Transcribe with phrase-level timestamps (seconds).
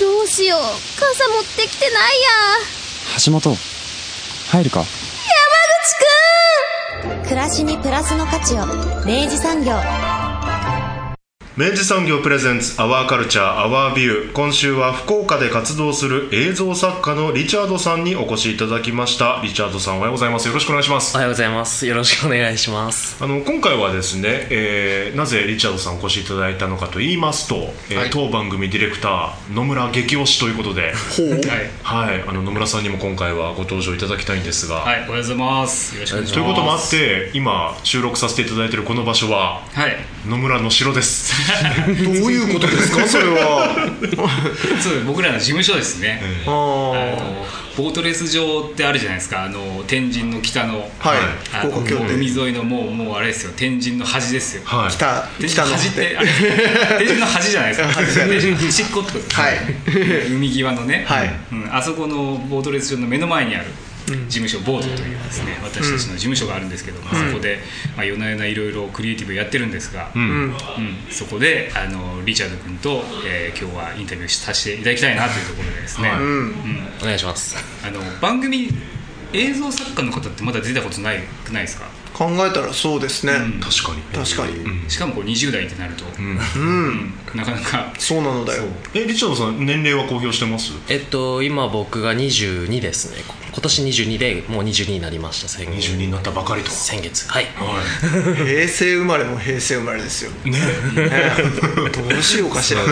[0.00, 0.60] どうしよう。
[0.98, 2.28] 傘持ってきてないや。
[3.24, 3.56] 橋本、
[4.50, 4.84] 入るか？
[7.22, 8.66] 暮らしにプラスの価値を。
[9.04, 9.72] 明治産業
[11.58, 19.40] 明治産業プレゼンツアワーカルチャーアワービュー今週は福岡で活動する映像作家のリチャードさんにお越しいただきました。
[19.42, 20.48] リチャードさんおはようございます。
[20.48, 21.16] よろしくお願いします。
[21.16, 21.86] おはようございます。
[21.86, 23.24] よろしくお願いします。
[23.24, 30.92] あの今回はですね、えーなぜリチャードさんお越しいただいたのかと言いますと、えー当番組ディレクター野村激推しということで
[31.82, 32.22] はい、はい。
[32.28, 35.94] あの野村さんにも今回はご登場いただきたいんですが、はい、おはようございます。
[35.94, 36.34] よろしくお願いします。
[36.34, 39.96] ということもあって今収録させていただいているこの場所ははい、
[40.28, 41.45] 野村の城です
[42.04, 43.06] どういうことですか？
[43.08, 43.74] それは。
[44.80, 46.20] そう僕らの事務所ですね。
[46.46, 49.44] ああーのボートレース場ってあるじゃないですか。
[49.44, 51.18] あの天神の北の、はい。
[51.52, 51.78] あの
[52.14, 53.52] 海沿いのもうもうあれですよ。
[53.56, 54.62] 天神の端ですよ。
[54.64, 54.90] はい。
[54.90, 56.18] 北天神の端って。
[56.98, 57.88] 天神の端じゃないですか。
[58.66, 59.18] 端っこってこと。
[59.18, 59.44] ですね。
[59.44, 60.26] はい。
[60.32, 61.30] 海際のね、はい。
[61.52, 63.66] うん、あそこのボートレース場の目の前にある
[64.06, 67.58] 事務所、ボートというですね私たちの事務所があるんですけど、そこで、
[67.96, 70.54] まあ、夜な夜ないろいろクリエイティブやってるんですが、うん。
[71.10, 76.20] そこであのリチャード君と、えー今日はインタビューさせていただきたいなというところでですね、はい。
[76.20, 76.54] うん。
[77.02, 77.56] お願いします。
[77.86, 78.68] あの番組
[79.32, 81.86] 映像作家の方ってまだ出たことないくないですか？
[82.14, 84.00] 考えたらそうですね、確かに。
[84.24, 86.38] 確かに、しかもこう20代ってなると、うん。
[86.56, 87.14] うん。
[87.34, 87.92] なかなか。
[87.98, 88.64] そうなのだよ。
[88.94, 90.72] えリチャードさん年齢は公表してます？
[90.88, 93.22] えっと、今僕が22ですね。
[93.56, 95.92] 今年22で、もう22になりました、先月。
[95.92, 96.70] 22になったばかりと。
[96.70, 97.26] 先月。
[97.26, 97.46] はい。
[98.36, 100.30] 平成生まれも平成生まれですよ。
[100.44, 100.50] ね。
[100.50, 100.60] ね。
[101.90, 102.82] どうしようかしら。
[102.84, 102.86] は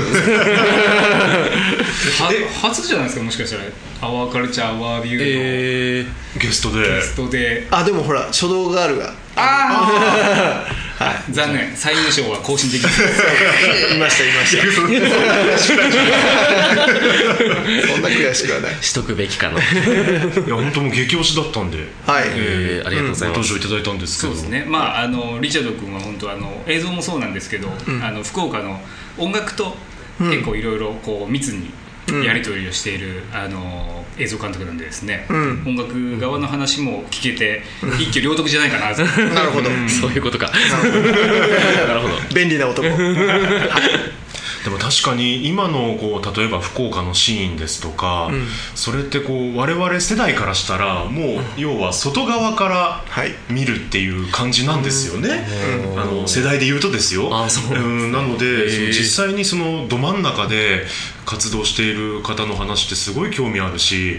[2.62, 3.64] 初じゃないですかもしかしたら
[4.00, 5.24] 「アワーカルチャーアワービュー」の。
[5.26, 6.78] えー、ゲストで。
[6.78, 7.66] ゲストで。
[7.70, 9.12] あでもほら書道ガールが。
[9.36, 10.66] ああ
[11.30, 11.76] 残念。
[11.76, 12.92] 最優勝は更新できない。
[13.96, 14.62] いましたいました。
[14.74, 14.82] そ
[17.98, 18.74] んな悔しくはない。
[18.82, 19.58] しとくべきかな。
[19.60, 19.62] い
[20.48, 21.78] や本当もう激推しだったんで。
[22.06, 23.54] はい、えー、ありがとうございます。
[23.54, 24.34] ご登場いただいたんですけど。
[24.34, 24.64] そうですね。
[24.68, 27.68] まああのリチャード君は本当あの映像もそうなんですけど、
[28.02, 28.80] あの福岡の
[29.18, 29.76] 音楽と
[30.18, 31.70] 結構いろいろこう密に
[32.24, 35.64] やり取りをしている、あの映像監督なんでですね、ん。
[35.66, 37.62] 音楽側の話も聞けて
[37.98, 39.02] 一挙両得じゃないかなと。
[39.34, 39.70] なるほど。
[39.88, 40.50] そういうことか。
[40.50, 42.14] なるほど。
[42.34, 42.88] 便利な男
[44.64, 48.30] でも確かに今のこう例えば福岡のシーンですとか、
[48.74, 53.34] それってこう我々世代からしたらもう要は外側からはい。
[53.50, 55.46] 見るっていう感じなんですよね、
[55.96, 57.28] あの世代で言うとですよ。
[57.32, 60.86] あそううんなので、その実際にそのど真ん中で
[61.24, 64.18] 活動している方の話ってすごい興味あるし、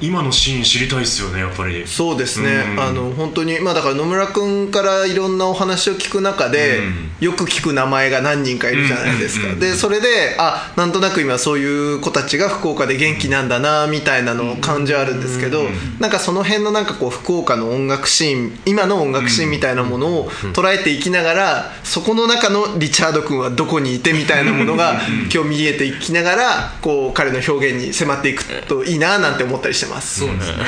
[0.00, 1.86] 今のシーン知りたいですよねやっぱり。
[1.86, 2.80] そうですね、うん。
[2.80, 6.80] あの本当にまあだから野村君からいろんなお話を聞く中で、
[7.20, 15.64] よく聞く名前が何人かいるじゃないですか、うんでそれであなんとなく今そういう子たちが福岡で元気なんだなみたいなの感じはあるんですけど、
[16.00, 25.00] なんかその辺のなんかこう福岡の音楽シーン今の音楽シーンみたいなものを捉えていきながら、そこの中のリチャード君はどこにいてみたいなものが
[25.32, 30.20] 今日見えていきながらこう彼の表現に迫っていくといいななんて思ったりしてます。
[30.20, 30.64] そうですね、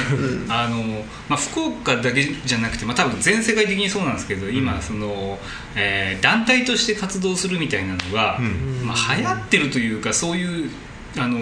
[0.49, 0.83] あの
[1.29, 5.39] まあ、福岡だけじゃなくて、まあ、多分全世界的にそうなんですけど今その、
[5.75, 8.39] えー団体として活動するみたいなのが、
[8.83, 10.71] まあ、流行ってるというかそういう
[11.19, 11.39] あの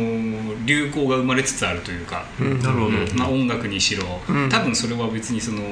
[0.64, 4.04] 流行が生まれつつあるというか、なるほど、まあ、音楽にしろ、
[4.48, 5.62] 多分それは別にその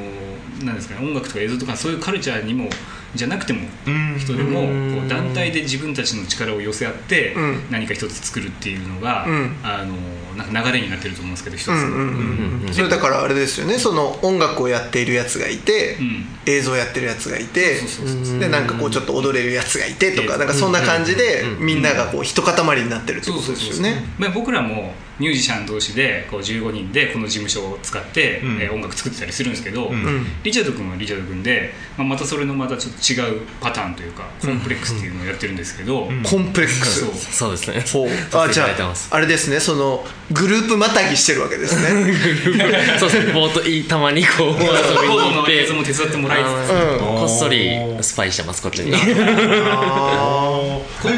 [0.65, 2.69] なんですか、ね、音楽とか映像とかそういうカルチャーにも
[3.15, 4.19] じゃなくてもうん。
[4.19, 4.61] 人でも
[5.01, 7.71] こう団体で自分たちの力を寄せ合ってん。
[7.71, 9.57] 何か一つ作るっていうのが、ん。
[9.63, 9.95] あの
[10.37, 11.75] なんか流れになってると思うんですけど一つの。
[11.75, 13.79] うんうんうんそれだからあれですよね。
[13.79, 16.27] その音楽をやっているやつがいて、ん。
[16.47, 18.39] 映像やってるやつがいてそうそうそうそう。
[18.39, 20.39] でなんかこうちょっと踊れるやつがいてとかうん。
[20.39, 24.05] なんかそんな感じでみんながこう一塊になってるってことですよね。
[24.19, 28.61] まあ、僕らもミュージシャン同士でこう15人でこの事務所を使って、ん。
[28.61, 30.27] えー音楽作ってたりするんですけど、ん。
[30.43, 37.01] リチャード君はリチャード君で、まあ、またそれのまたちょっと違うパターンというかコンプレックスっていうのをやってるんですけど、コンプレックス。
[37.01, 37.15] そう。
[37.15, 37.81] そうですね。
[37.93, 38.09] ほう。
[38.39, 42.15] あじゃああれですねそのグループまたぎしてるわけですね。
[42.99, 43.33] そうですね。
[43.33, 45.73] ボートいいたまにこう遊びに行って。
[45.73, 47.71] も手伝ってもらいつつうんこっそり
[48.01, 48.93] スパイしてますこっちに。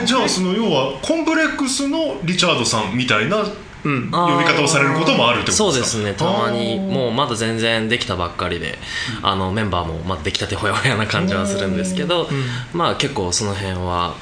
[0.05, 3.45] じゃあその要はコンプレックスのリチャードさんみたいな
[3.85, 4.11] うん。
[4.11, 5.65] 呼び方をされることもあるってことですか？
[5.65, 6.15] そうですね。
[6.15, 6.79] たまに。
[6.79, 8.79] もうまだ全然できたばっかりで
[9.23, 12.29] あのメンバーもまだ出来たてほやほやな感じはするんですけど、
[12.73, 14.15] まあ結構その辺は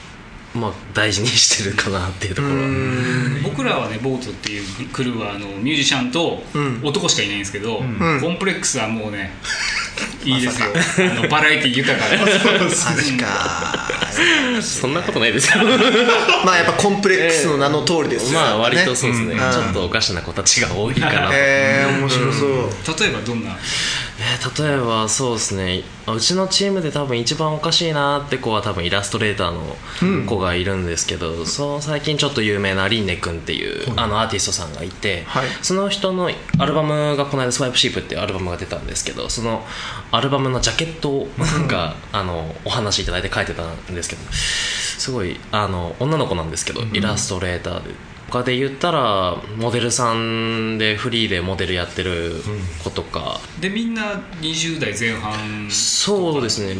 [0.54, 2.60] まあ大事にしてるかなっていうところは。
[3.44, 6.80] 僕らはねボートっていうクルーはあのミュージシャンとん。
[6.82, 8.20] 男しかいないんですけど、ん。
[8.20, 9.32] コンプレックスはもうね
[10.24, 10.68] いいですよ。
[11.10, 12.26] あのバラエティ豊かでマ
[13.02, 13.82] ジか
[14.62, 15.64] そんなことないですよ。
[16.44, 19.38] まあやっぱコンプレックスの名の通りですよまあ割とそうですね、ん。
[19.38, 23.00] ちょっとおかしな子たちが多いかなえ面白そう。
[23.00, 23.56] 例えばどんな？
[24.22, 25.82] えー例えばそうですね。
[26.06, 35.46] うちのチームで多分一番おかしいなって子は多分イラストレーターの子がいるんですけど、その最近ちょっと有名なリンネ君っていう、あのアーティストさんがいて、はい。
[35.62, 39.64] その人のアルバムがこの間「スワイプシープっていうアルバムが出たんですけどその
[40.10, 41.68] アルバムのジャケットをなん。
[41.68, 47.90] か、あのお話いただいて書いてたんですけどすごいあの女の子なんですけど、イラストレーターで
[48.32, 52.32] 他で言ったらモデルさんでフリーでモデルやってる
[52.82, 55.70] 子とか、でみんな20代前半。
[55.70, 56.74] そうですね。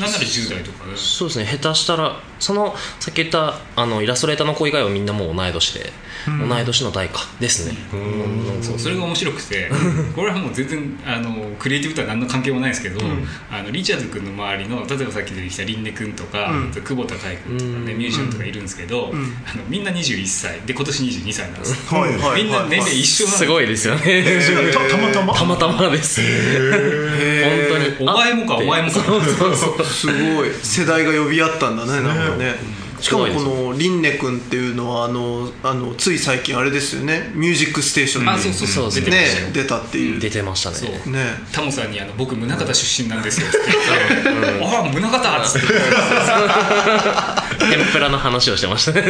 [0.00, 0.84] なんなら10代とか。
[0.96, 1.46] そうですね。
[1.46, 5.92] 下手したらそのさっき言ったあのイラストレーターの子以外はみんなもう同い年で、
[6.26, 8.62] 同い年の代かですね、うん。
[8.62, 9.70] そうそれが面白くて
[10.14, 13.00] これはもう全然あのクリエイティブとは何の関係もないですけど、
[13.50, 20.60] あのリチャード君の周りの例えばさっき出てきたリンネ君とか、久保田海君とかね、ミュージシャンとかいるんですけど、あのみんなん21歳。
[20.66, 21.94] で今年22歳なんです。
[21.94, 22.10] はい。
[22.10, 22.42] はいはい。
[22.44, 23.44] みんな年齢一緒なんです。
[23.44, 24.24] すごいですよね。
[24.72, 26.20] たたまたまたまたまです。
[26.20, 26.30] 本
[27.98, 28.10] 当に。
[28.10, 29.00] お前もかあお前もか。
[29.00, 29.84] そうそうそう。
[29.84, 30.50] すごい。
[30.62, 32.54] 世代が呼び合ったんだねなんかね
[33.00, 38.90] しかもこのリンネ君っていうのはあのあのつい最近あれですよね「ミュージックステーション」あそうそうそう。
[38.92, 39.46] 出てましたよ。
[39.46, 40.20] ね出たっていう。
[40.20, 41.02] 出てましたね。
[41.06, 41.24] ね。
[41.52, 45.66] タモさんにあの「僕宗像出身なんですよ」って言って「ああ宗像!」っつって。
[47.66, 49.02] 天ぷらの話をしてましたね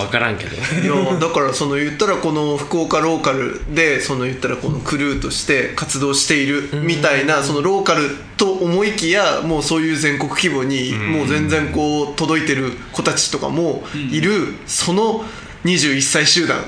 [0.00, 0.56] 分からんけど。
[0.56, 14.54] いやだからその言ったらこの福岡ローカルでその言ったらこのクルーとして活動しているみたいなそのローカルと思いきやもうそういう全国規模にもう全然こう届いてる子たちとかもいる。
[14.66, 15.24] その
[15.64, 16.58] 21歳集団。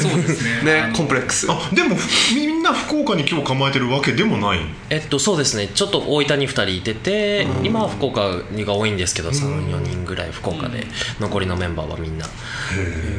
[0.00, 0.72] そうですね。
[0.82, 1.46] あねのコンプレックス。
[1.50, 1.96] あでも
[2.34, 4.60] みんな福岡に今日構えてるわけでもない
[4.90, 5.68] えっとそうですね。
[5.74, 10.86] ちょっと大分に2人いてて今は福岡が多いんですけど34人ぐらい福岡で。
[11.20, 12.26] 残りのメンバーはみんな。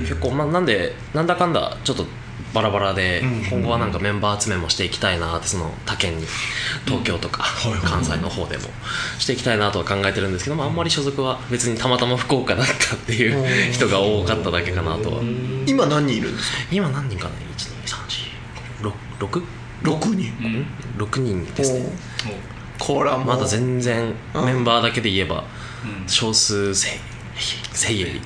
[0.01, 2.05] 結構まあなんでなんだかんだちょっと
[2.53, 6.25] バラバラで今後はなんかメンバー集めもしていきたいなってその他県に
[6.85, 7.45] 東京とか
[7.83, 8.63] 関西の方でも
[9.19, 15.21] していきたいなとは考えてるんですけど、まあ、あんまり所属は別にたまたま福岡だったっていう人が多かっただけかなとは。
[15.65, 16.57] 今何人いるんですか？
[16.71, 17.31] 今何人かな
[18.81, 19.43] ？12346
[19.83, 20.33] 6人。
[20.99, 21.05] うん。
[21.05, 21.89] 6人ですね。
[22.77, 25.43] これはまだ全然メンバーだけで言えば
[26.63, 26.67] う
[27.41, 28.21] ん少数せせいえり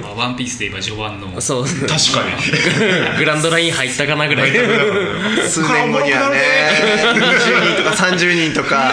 [0.00, 1.40] まあワンピースで言えば序盤の。
[1.40, 1.64] そう。
[1.64, 1.98] 確かに。
[3.18, 4.50] グランドライン入ったかなぐらい。
[5.48, 6.38] 数年後にはね。
[7.14, 8.92] 20人とか30人とか。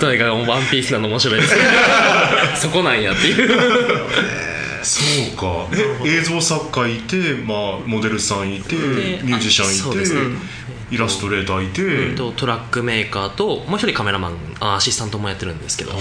[0.00, 1.56] 例えがワンピースなの面白いです。
[2.62, 4.47] そこなんやっていう
[4.84, 5.00] そ
[5.32, 5.68] うか。
[6.04, 10.14] え映像作家いて、まあ、モデルさんいてミュージシャンいて、そうです。
[10.14, 10.36] ね
[10.90, 15.92] イラストレーターいて、とトラックメーカーともう一人カメラマンあアシスタントもやってるんですけど。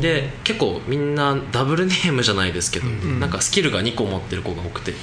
[0.00, 4.94] で結構みんなダブル ネームじゃないですけど、なんかスキルが2個持ってる子が多くて、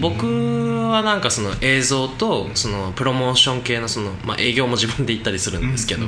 [0.00, 6.06] 僕はなんかその映像とそのプロモーション系のその、まあ、営業も自分で行ったりするんですけど、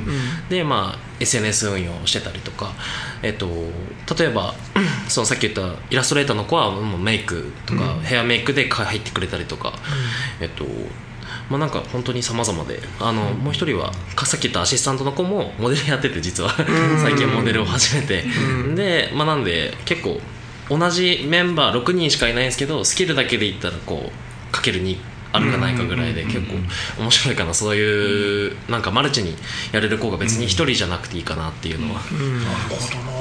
[0.49, 2.73] でまあ SNS 運用してたりとか、
[3.21, 3.47] えっと、
[4.17, 4.53] 例えば
[5.07, 9.73] そのさっき言ったイラストレーターの子はもうメイクとか、ヘアメイクで入ってくれたりとか、
[10.39, 10.65] えっと
[11.49, 16.49] まあ、なんか本当に様々であの、もう一人はかさっき言ったアシスタントの子もモデルやってて実は
[17.01, 18.23] 最近モデルを始めて。
[18.75, 20.19] で、まあ、なんで結構
[20.69, 24.97] 同じメンバー6人しかいないんですけどスキルだけで言ったらこうかける2
[25.33, 26.53] あるかないかぐらいで結構
[27.01, 27.53] 面白いかな。
[27.53, 29.35] そういうなんかマルチに
[29.71, 32.01] やれる子が別に1人じゃなくていいかなっていうのは。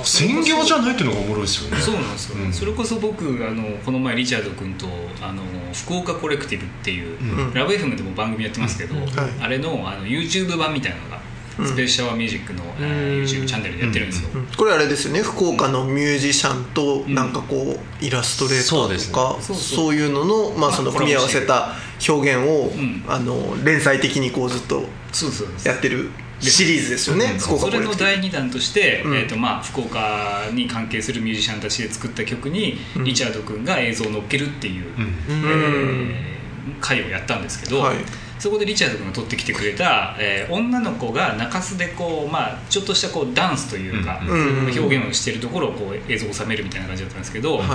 [0.04, 1.80] 専業じゃないっていうのがおもろいですよね。
[1.80, 4.86] そうなんですよ、それこそ僕あのこの前リチャード君と
[5.22, 5.42] あの
[5.72, 7.16] 福岡コレクティブっていう、
[7.54, 8.94] ラブ FM でも番組やってますけど、
[9.40, 11.21] あれのあの YouTube 版みたいなのが、
[11.64, 15.22] スペースシャワーミュージックの、えー YouTube チャンネルでやってるんですよ、これあれですよね。
[15.22, 19.14] 福岡のミュージシャンとなんかこうイラストレータそうですね。
[19.14, 21.74] ーとかそういうののまあそのまあ組み合わせた
[22.08, 23.04] 表現をん。
[23.08, 27.36] あの連載的にこうずっとそうそうですやってるシリーズですよね。
[27.38, 29.14] 福岡それの第2弾として、ん。
[29.14, 34.84] えーとまあ、福岡に関係するミュージシャンたちで作った曲に、リチャード君が映像を乗っけるっていう、
[35.28, 36.32] えー
[36.80, 37.96] 回をやったんですけど、はい
[38.42, 47.68] そこでリチャード君が撮ってきてくれた、えー女の子が中洲でこう、まあ、ちょっとしたこうダンスというか、うん表現をしているところをこう映像を収めるみたいな感じだったんですけど、はい。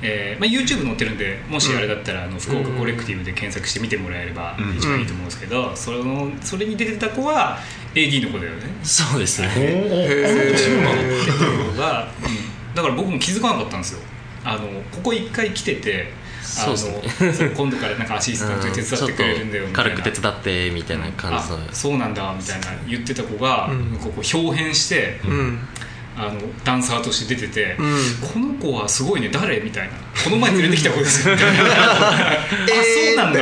[0.00, 4.76] えーまあ、YouTube 載ってるんでもしあれだったら、あの福岡コレクティブで検索して見てもらえればうん。
[4.78, 7.58] 一番いいと思うんですけど、そのそれに出てた子は
[7.94, 8.62] AD の子だよね。
[8.82, 9.48] そうですね。
[12.74, 14.00] だから僕も気づかなかったんですよ。
[14.42, 19.90] あのここ一回来ててあのそうですそう今度からなんかアシスタントで手伝ってくれるんだよみたいな。
[19.90, 21.56] 軽く手伝ってみたいな感じの。
[21.56, 23.70] あそうなんだみたいな言ってた子が、
[24.02, 25.58] ここ表変して、うん。
[26.16, 27.76] あのダンサーとして出てて、ん。
[28.32, 29.60] この子はすごいね誰？
[29.60, 31.28] みたいなこの前連れてきた子です。
[31.28, 33.40] よみたいなあそうなんだ。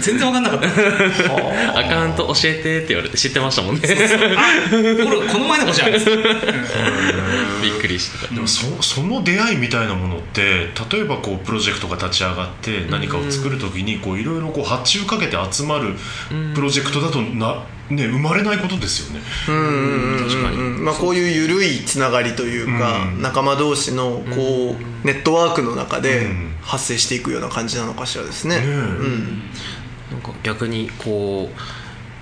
[0.00, 0.68] 全然分かんなかった。
[1.78, 3.80] アカウント教えてって言われて知ってましたもんね。
[3.82, 5.92] この前の子じゃ ん。
[7.62, 8.34] びっくりしてた。
[8.34, 15.94] でもそその出会いみたいなものって例えばこうプロジェクトが立ち上がって何かを作る時にこういろいろこう発注かけて集まる
[16.54, 19.20] プロジェクトだとな、ね、生まれないことですよね。
[19.46, 20.56] 確かに。
[20.56, 20.84] うん。
[20.84, 23.22] まあ、こういう緩いつながりというか、うん。
[23.22, 26.54] 仲間同士のこう、ネットワークの中でうん。
[26.60, 28.56] 発生していくような感じなのかしらですね。
[28.56, 28.68] ねえ。
[28.68, 29.42] うん。
[30.12, 31.48] なんか逆にこ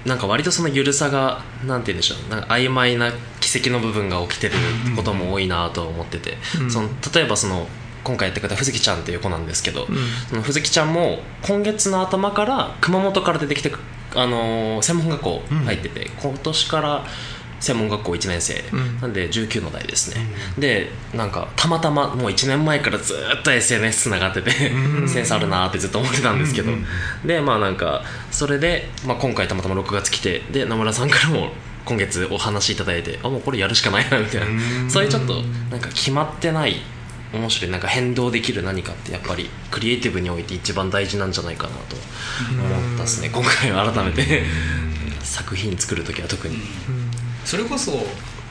[0.05, 2.31] うなんか割とその緩さがなんて言うんでしょう。
[2.31, 4.55] なんか曖昧な奇跡の部分が起きてる
[4.97, 6.39] ことも多いなと思ってて、
[6.71, 7.67] その例えばその
[8.03, 9.87] 今回やってくれたふずきちゃんっていう子なんですけど、
[10.31, 13.73] そのふずきちゃんも今月の頭から熊本から出てきて、
[14.15, 17.05] あのー専門学校入ってて、今年から
[17.61, 18.65] 専門学校1年生、
[19.01, 20.27] なんで19の代ですね、
[20.59, 24.51] でなんかたまたまもう1年前からずっと SNS つながってて、
[25.07, 26.73] センスあるなってずっと思ってたんですけど、
[27.25, 31.51] でまあなんかそれで、まあ、今回たまたま6月来てで野村さんからも
[31.85, 34.91] 今月お話しいただいてあもうこれやるしかないなみたいな。
[34.91, 36.77] そういうちょっとなんか決まってない
[37.33, 41.97] 面白いなんか変動できる何かってやっぱりクリエイティブにおいて一番大事なんじゃないかなと
[42.51, 43.31] 思ったですね。
[43.31, 44.43] 今回は改めて
[45.23, 46.57] 作品作る時は特に
[47.45, 47.93] それこそ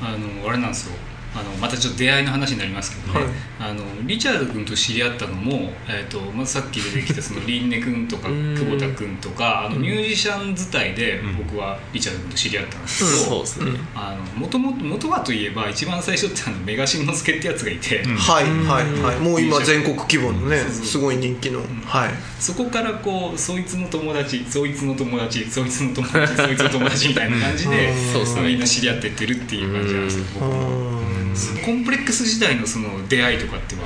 [0.01, 0.95] あのあれなんですよ。
[1.35, 3.25] あのまたちょっと出会いの話になりますけどね、
[3.59, 8.55] あのリチャード君と知り合ったのも、えーとまずさっき出てきたそのリンネ君とかん。
[8.55, 13.79] 久保田君とかあのミュージシャン伝いで僕はリチャード君と知り合ったんですけど、そうですね。
[13.95, 19.19] あの元々元はといえば一番最初ってあのメガシンノスケってやつがいて、はいはいはい。
[19.19, 21.59] もう今全国規模のねそうそうすごい人気の。
[21.85, 22.09] はい。
[22.39, 28.47] そこからこうそいつの友達そいつの友達そいつの友達そいつの友達みたいな感じでそうですね。
[28.47, 31.28] みんな知り合ってってるっていう感じなんですよ僕は
[31.65, 33.81] コンプレックス時代のその出会いとかっては？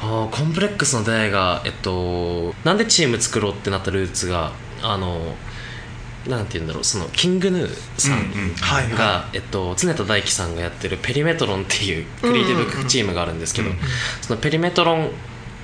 [0.00, 5.34] あーコンプレックスの出会いが、えっと、なんでチーム作ろうってなったルーツがあの
[6.28, 7.68] なんて言うんだろうそのキングヌー
[8.00, 8.18] さん
[8.60, 13.70] はいが、はえっと、常田大樹さんがやってるペリメトロンっていうクリエイティブチームがあるんですけど、
[14.22, 15.10] そのペリメトロン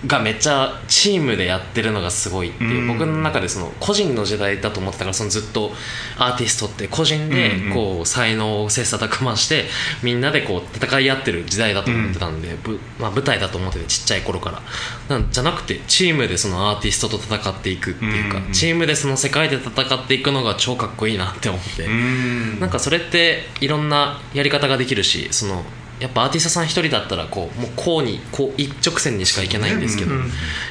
[0.06, 2.88] がめっちゃチームでやってるのがすごいっていう、うん。
[2.88, 5.72] 僕の中でその個人の時代だと思ってたからそのずっと
[6.18, 9.64] アーティストって個人でこう才能を切磋琢磨して
[10.02, 14.62] みんなでこう戦い合ってる時代だと思ってたんで、ぶまあ、舞台だと思っててちっちゃい頃から。
[15.08, 21.86] なんじゃなくてチームでそのアーティストと戦っていくっていうか、チームでその世界で戦っていくのが超かっこいいなって思って。
[21.86, 22.60] うん。
[22.60, 25.64] なんかそれっていろんなやり方ができるしその
[26.02, 30.10] やっぱアーティストさん一人だったらこうもうこうにこう一直線にしかいけないんですけど、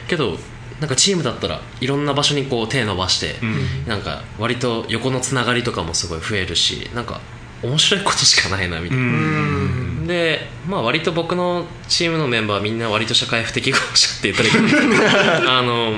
[0.09, 0.37] けど
[0.81, 3.35] なんかチームだったらいろんな場所にこう手伸ばして、
[3.87, 7.21] なんか割と横のつながりとかもすごい増えるしなんか
[7.63, 15.93] 面白いことしかないなみたいな、でまあ割と僕のチームのメンバーはみんな割と社会不適合者って言ったらいい あの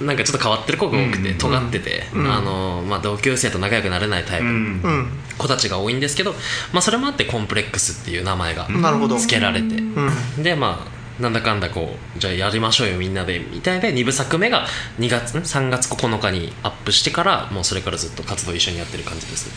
[0.00, 4.44] なんかちょっと変わってる子が多くて、尖ってて、あのまあ、同級生と仲良くなれないタイプ。
[4.44, 4.56] のうん。
[4.82, 5.08] うん
[5.40, 6.34] 子たちが多いんですけど、
[6.70, 9.16] まあ、それもあってコンプレックスっていう名前がなるほど。
[9.16, 10.42] 付けられて、うん。
[10.42, 14.66] でまあなんだかんだこうじゃあやりましょうよみんなでみたいで2部作目が
[14.98, 19.48] 2月ん？3月9日にアップしてからもうそれからずっと活動一緒にやってる感じです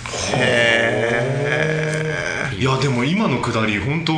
[2.60, 4.14] いやでも今のくだり本当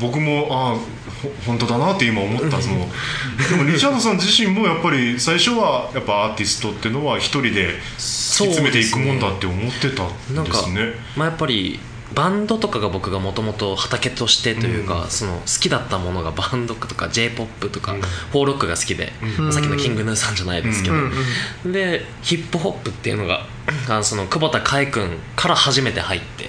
[0.00, 10.92] 僕もああほ本当だなって今思ったそのでもリチャードさん自身もやっぱり最初はやっぱアーティストっていうのは一人で突き詰めていくもんだって思ってたなんんかですね。
[11.16, 11.80] まあ、やっぱり
[12.14, 17.94] バンドとかが僕がもともと畑としてというか、その好きだったものがバンドとか j p o p とか、
[18.32, 19.12] フォーロックが好きで、
[19.52, 23.46] さっきのキングヌーさんじゃないですけど、でヒップホップっていうのが
[23.88, 26.48] あのその久保田海君から初めて入って、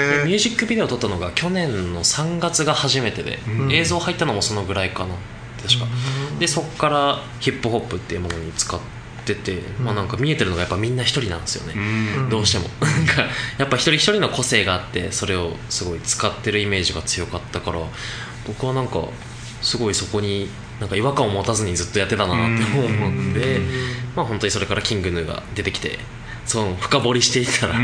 [0.00, 3.38] でミュージックビデオを撮ったのが去年の3月が初めてで、
[3.70, 5.14] 映像入ったのもそのぐらいかな。
[5.60, 5.86] 確か、
[6.38, 8.80] でそこからヒップホップっていうものに使っ
[9.26, 11.74] てて、まあなんか見えてるのがやっぱみんな一人なんですよね、
[12.30, 12.68] どうしても。
[12.80, 13.26] なんか
[13.58, 17.80] やっぱ一人一人の個性があってそれをすごい使ってるイメージが強かったから
[18.46, 19.04] 僕はなんか
[19.60, 20.48] すごいそこに
[20.80, 23.60] なんか違和感を持たずにずっとやってたなって思うんで、
[24.16, 25.98] まあ、本当にそれからキングヌーが出てきて
[26.50, 27.76] その深掘りしていったら、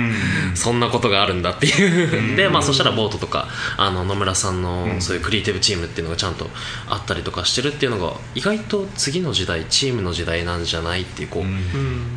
[0.56, 3.46] そんなことがあるんだっていう、で、まあ、そしたらボートとか
[3.76, 6.48] あの野村さんのそういうクリエイティブチームっていうのがちゃんと
[6.88, 11.42] あったりとかしてるっていうのが意外と次の時代チームの時代なんじゃないっていうこう、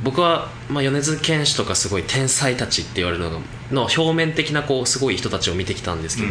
[0.04, 3.40] 僕は、まあ、米津玄師とかすごい天才たちって言われるのが
[3.72, 6.30] の表面的なこうすごい人たちを見てきたんですけど、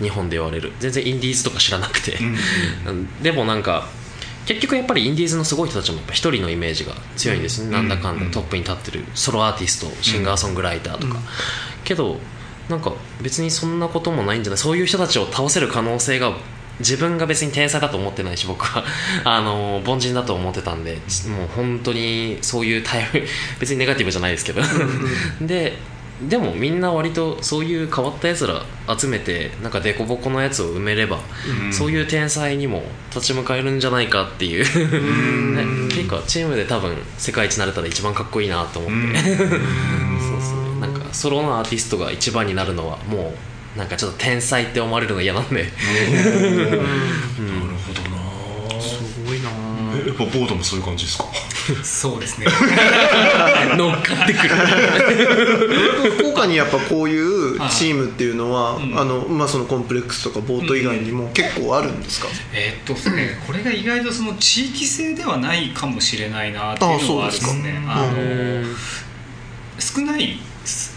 [0.00, 0.72] 日本で言われる。
[0.80, 2.18] 全然インディーズとか知らなくて、
[2.86, 3.08] うん。
[3.22, 3.86] でもなんか
[4.46, 7.64] 結局やっぱりインディーズのすごい人たちも一人のイメージが強いんです。
[7.64, 11.18] ね、なんだかんだトップに立ってるソロアーティストシンガーソングライターとか、
[11.84, 12.18] けど
[12.68, 12.92] なんか
[13.22, 14.58] 別にそんなこともないんじゃない。
[14.58, 16.34] そういう人たちを倒せる可能性が
[16.78, 18.84] 自分が別に天才だと思ってないし僕は。
[19.24, 23.22] あの凡人だと思ってたんでもう本当にそういうタイプ
[23.58, 24.62] 別にネガティブじゃないですけど。
[25.40, 25.76] で
[26.28, 28.62] でもみんな割とそういう変わったやつら
[28.98, 31.18] 集めてなんか凸凹のやつを埋めれば、
[31.72, 32.82] そういう天才にも
[33.14, 34.64] 立ち向かえるんじゃないかっていう。
[35.56, 39.18] ねっていうかチームで多分世界一になれたら一番かっこいいなと思って。
[39.34, 39.46] そうそ
[40.76, 43.34] うなんかソロのアーティストが一番になるのはも
[43.74, 45.54] うなんかちょっと天才って思われるのが嫌なんで。
[45.62, 45.70] なる
[47.86, 48.02] ほど
[48.76, 49.48] なすごいな。
[50.04, 51.24] えやっぱボートもそういう感じですか？
[51.82, 52.46] そうですね。
[53.76, 54.50] 乗っかってくる。
[56.18, 67.40] 福岡にやっぱこういうチームっていうのは、あのまあ、そのコンプレックスとかボート以外にも結構あるんですか、えーっとですねこれが意外とその地域性ではないかもしれないなっていうのはあるん。
[67.40, 68.64] ですねああの
[69.78, 70.38] 少ない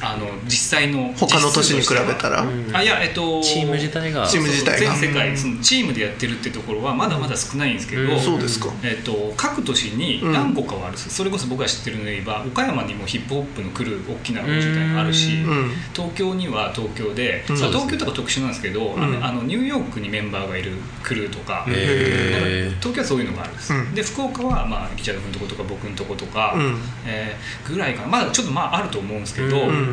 [0.04, 4.28] あの実際の他の都市に比べたら、あいやえっとチーム自体が。
[4.28, 4.94] チーム自体が。
[4.96, 8.20] 全世界そのチームでやってるってところはまだまだ少ないんですけど、うん。
[8.20, 8.68] そうですか。
[8.84, 15.72] えっと各都市に何個かはあるそれこそ僕が知ってるので言えば岡山にもヒップホップのクルー大きな工場があるし、うん。
[15.94, 17.60] 東京には東京で、うん。
[17.60, 23.96] まあ東京とか特殊なんですけど、あのあのニューヨークにメンバーがいるクルーとか、東京はそういうのがあるんです、うん。
[23.96, 26.78] で福岡は、まあ、リチャード君のとことか僕のとことか、うん。
[27.08, 28.08] えーぐらいかな。
[28.08, 29.93] まだちょっとまああると思うんですけど、うんうん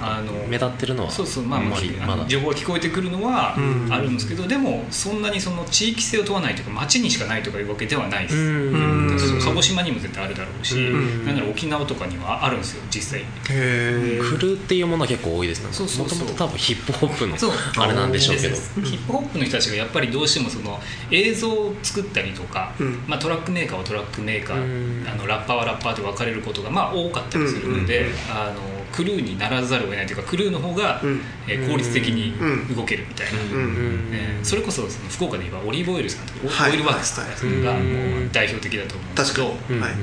[0.00, 2.26] あの目立ってるのはそうそうまあまだ。
[2.26, 3.92] 情報が聞こえてくるのはうん。
[3.92, 11.24] あるんですけど、でもそんなにその地域性を問わないというか町にしかないとかいうわけではないです、鹿児島にも絶対あるだろうし、ん。
[11.24, 13.20] なんなら沖縄とかにはあるんですよ実際。
[13.20, 15.68] へえクルーっていうものは結構多いですね。
[15.72, 16.18] そうそうそう。
[16.18, 17.36] もともと多分ヒップホップの
[17.82, 18.56] あれなんでしょうけど。
[18.56, 20.80] ヒップホップの人たちがやっぱりどうしてもその
[21.10, 23.04] 映像を作ったりとか、うん。
[23.06, 25.06] まあ、トラックメーカーはトラックメーカー、うん。
[25.08, 31.20] あのラッパーはラッパーで分かれることがまあ多かったりするので、あのクルーにならざるを得ないというかクルーの方が、うん。
[31.46, 32.74] えー効率的にうん。
[32.74, 34.10] 動けるみたいな、うん。
[34.12, 36.72] えーそれこそその福岡で言えばオリーブオイルさんとか、はい。
[36.72, 39.94] オイルワークスとかがもう代表的だと思うんです確けど、はい。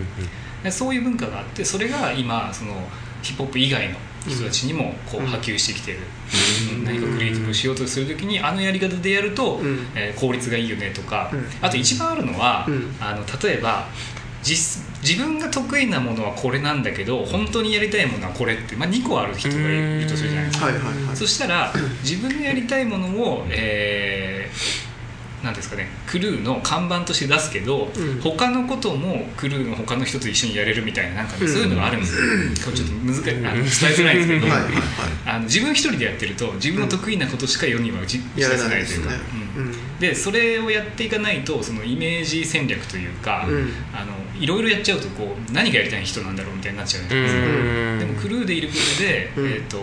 [0.63, 2.73] でそういう文化があってそれが今その
[3.21, 3.95] ヒップホップ以外の
[4.27, 5.99] 人たちにもこう波及してきてる、
[6.85, 9.87] 何かクリエイティブをしようとするときにあのやり方でやると、ん。
[9.95, 11.45] えー効率がいいよねとか、うん。
[11.61, 12.95] あと一番あるのは、うん。
[13.01, 13.87] あの例えば
[14.41, 20.65] 実自分が得意なものはこれなんだけど本当にやりたいものはこれって、まあ、2個ある人がいるとするじゃないですか。
[20.67, 21.15] はいはいはい。
[21.15, 24.93] そしたら自分のやりたいものを、えー
[25.43, 28.21] なんですかね、クルーの看板として出すけど、ん。
[28.21, 32.21] 他のこともクルーの他の人と一緒にやれるみたいななんかね、そういうのがあるんですよ、
[32.65, 34.83] これちょっと難しいあの伝えづらいんですけど、はいはいはい。
[35.25, 39.11] あの自分一人でやってると自分の得意なことしか世には打ち出せないというか。
[39.99, 43.73] でそれをやっていかないとそのイメージ戦略というか、うん。
[43.93, 47.41] あのいろいろやっちゃうとこう何がやりたい人なんだろうみたいになっちゃうじゃないですか。
[47.41, 47.99] うん。
[47.99, 49.47] でもクルーでいることで、うん。
[49.47, 49.77] えー、と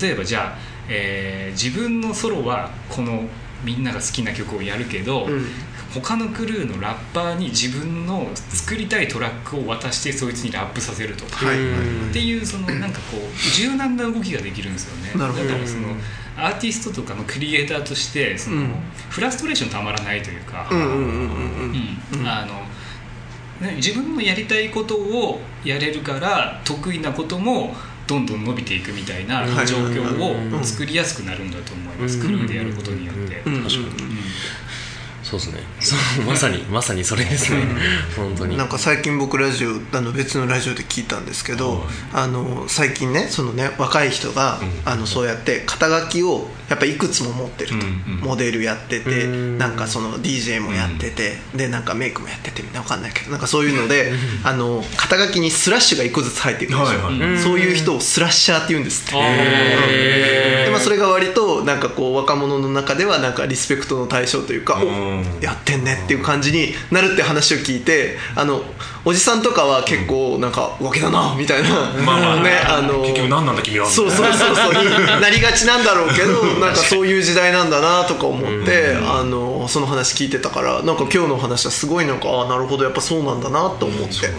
[0.00, 3.24] 例えばじゃあ、えー自分のソロはこの
[3.64, 5.46] みんなが好きな曲をやるけど、うん。
[5.94, 11.56] 他のクルーのラッパーに自分の作りたいトラックを渡してそいつにラップさせるとか、はい。
[11.56, 15.18] はいっていうそのなんかこう柔軟な動きができるんですよね。
[15.18, 15.44] なるほど。
[15.46, 15.88] だからその
[16.36, 18.74] アーティストとかのクリエイターとしてその、うん。
[19.08, 20.78] フラストレーションたまらないというか、うん
[22.24, 22.77] あのね
[23.76, 27.74] 自分のやりたいことをやれるから得意なことも
[28.06, 30.54] どんどん伸びていくみたいなはい状況うん。
[30.54, 32.22] を作りやすくなるんだと思います、うん。
[32.22, 33.42] クルーでやることによって。
[35.28, 35.60] そうですね。
[35.80, 37.60] そうまさにまさにそれですね。
[38.16, 38.56] 本当に。
[38.56, 41.82] なんか最近僕ラジオあの別のラジオで聞いたんですけど、
[42.14, 47.86] あの最近ねそのね若い人が、あのそうやって肩書きをやっぱいくつも持ってると、
[48.24, 49.58] モデルやってて、うん。
[49.58, 54.12] なんかその DJ もやってて、でなんかメイクもやっててみんなわかんないけどなんかそういうので
[54.44, 57.38] あの肩書きにスラッシュが一個ずつ入ってくるんですよ、はいはい。
[57.38, 59.18] そういう人をスラッシャーって言うんですって。
[59.18, 64.86] へでまあ、それが割となんかこう若者の中ではなんかリスペクトの対象というか、う
[65.40, 68.62] やってんねっていう感じになるって話を聞いてあの
[69.04, 71.68] おじさんとかは結構なんか浮気だなみたいな、
[72.04, 72.42] まあまあ。
[72.42, 73.88] ねあの結局何なんだ君は。
[73.88, 74.84] そうそうそうそう。
[74.84, 84.30] に なりがちなんだろうけどなんかそういう時代なんだなとか思ってあのその話聞いてたからなんか今日の話はすごいなんかああなるほどやっぱそうなんだなと思って、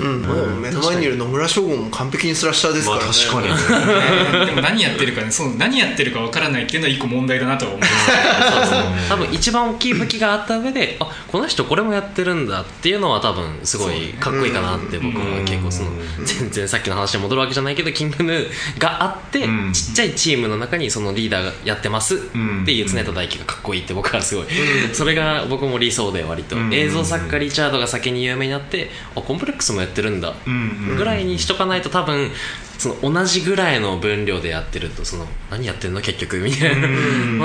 [0.00, 0.60] うん。
[0.60, 4.40] 目の前にいる野村将軍も完璧にスラッシャーですかまあらね、確かに。
[4.40, 4.46] ね。
[4.46, 15.90] でも何やってるかねそう何やってるかわからないっていうのは一個問題だなとは思います多分一番大きい武器があった上であこの人これもやってるんだっていうのは多分すごいかっこいいかなって僕は結構その
[16.24, 19.72] 全然さっきの話に戻るわけじゃないけどキングヌーがあってん。
[19.72, 22.18] ちっちゃいチームの中にそのリーダーがやってますっ
[22.64, 24.46] ていう常田大輝がかっこいいって僕はすごい。
[24.92, 26.56] それが僕も理想で割と。
[26.72, 30.96] 映像作家リチャードが先に有名になってあコンプレックスもやってるんだん。
[30.96, 32.30] ぐらいにしとかないと多分
[32.78, 36.88] その同じぐらいの分量でやってるとその何やってんの結局みたいな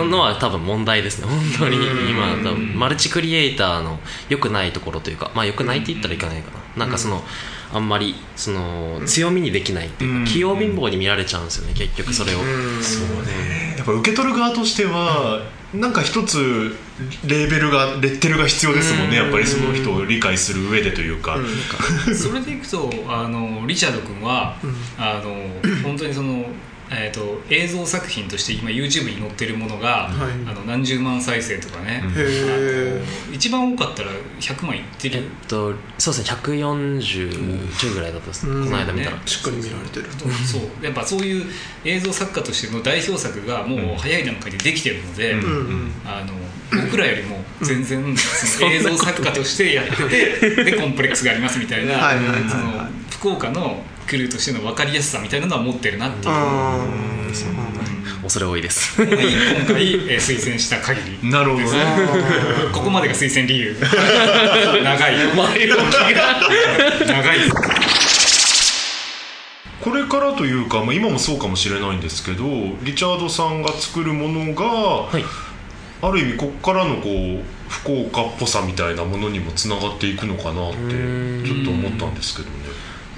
[0.04, 1.28] のは多分問題ですね。
[1.28, 1.78] 本当に。
[2.10, 6.86] 今多分マルチクリエイターの良くないところというかまあ良くないって言ったらいかないかな。
[6.86, 7.24] なんかその
[7.72, 12.40] あんまりその強みにできないっていうか器用貧乏に見られちゃうんですよね結局それを。
[12.40, 12.46] そう
[13.26, 13.76] ね。
[13.78, 16.76] やっぱ受け取る側としてはなんか一つ
[17.26, 19.18] レーベルがレッテルが必要ですもんね。
[19.18, 21.38] やっぱりその人を理解する上でというか。
[22.16, 24.58] それでいくとあのリチャード君は、
[24.98, 25.36] あの
[25.84, 26.46] 本当にその、
[26.92, 30.12] えー、と映像作品として今 YouTube に載ってるものが、あ
[30.54, 36.38] の何十万再生とかね、へあの一番多かったら100万いってえっるとそうですね。
[36.42, 38.48] 140ちょいぐらいだったです。
[38.48, 39.16] ねこの間見たら。
[39.18, 39.22] ね。
[39.26, 40.06] しっかり見られてる。
[40.46, 40.86] そう。
[40.86, 41.46] やっぱそういう
[41.86, 45.36] 映像作家としての代表作がもう早い段階でできてるので、
[46.06, 46.34] あの
[46.84, 52.50] 僕らよりも全然その映像作家としてやってて でコンプレックスがありますみたいなはいはいはいはい。
[52.50, 56.34] その福岡のクルーとしての分かりやすさみたいなのは持ってるなっていう。
[56.34, 56.86] あ
[58.24, 59.02] 恐れ多いです。
[59.02, 61.70] 今回、えー推薦した限りなるほどね。
[62.74, 63.78] ここまでが推薦理由。
[64.84, 65.16] 長い。
[65.16, 66.42] 前置きが。
[67.08, 67.40] 長い。
[69.82, 72.44] これからというか、まあ、今もそうかもしれないんですけど
[72.82, 75.24] リチャードさんが作るものが、はい。
[76.02, 80.78] ある意味ここからのこう福岡っぽさみたいなものにもつながっていくのかなって
[81.46, 82.56] ちょっと思ったんですけどね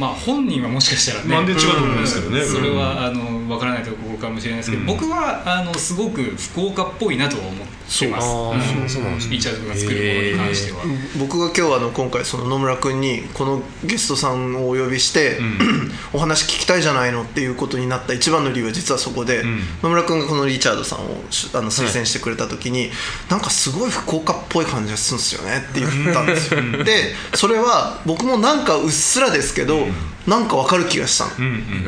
[0.01, 1.29] まあ本人はもしかしたらね。
[1.29, 2.43] ま違うと思うんですけどね。
[2.43, 4.87] それはあの分からないところかもしれないですけど、うん。
[4.87, 7.67] 僕はあのすごく福岡っぽいなとは思っ
[7.99, 8.27] てます。
[8.27, 9.35] そうあーそうなんですね。
[9.35, 10.79] リチャードが作るものに関しては、
[11.19, 15.39] 僕が今日あの今回その野村君にこのゲストさんをお呼びして、
[16.13, 19.59] お話聞きたいじゃないのっていうことになった一番の理由は実はそこで、ん。
[19.81, 22.89] 野村君がこのリチャードさんをしあの推薦してくれた時に、
[23.29, 26.61] なんかすごい福岡っぽい感じがするんですよねって言ったんですよ。
[26.83, 29.87] でそれは僕もなんかうっすらですけど、
[30.27, 31.31] なんかわかる気がしたの、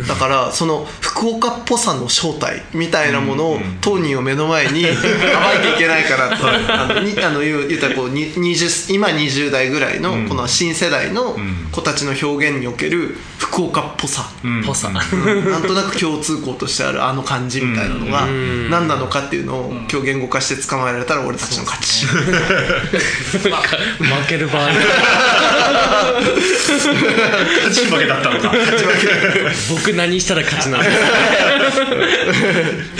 [0.07, 4.97] だからその福岡っぽさの正体みたいなものを当人を目の前に 暴いて
[5.75, 11.37] いけないかなとあのにあの言う言ったらこうに20今20代ぐらいのこの新世代の
[11.71, 14.31] 子たちの表現における福岡っぽさ、
[14.65, 14.89] ぽさ。
[14.89, 22.05] なんとなく共通項としてあるあの感じみたいなのが何なのかっていうのを今日言語化して捕まえられたら俺たちの勝ち。
[22.13, 22.15] 負
[24.27, 24.69] ける場合。
[26.63, 28.51] 勝ち負けだったのか。
[29.69, 30.91] 僕何したら勝ちなんで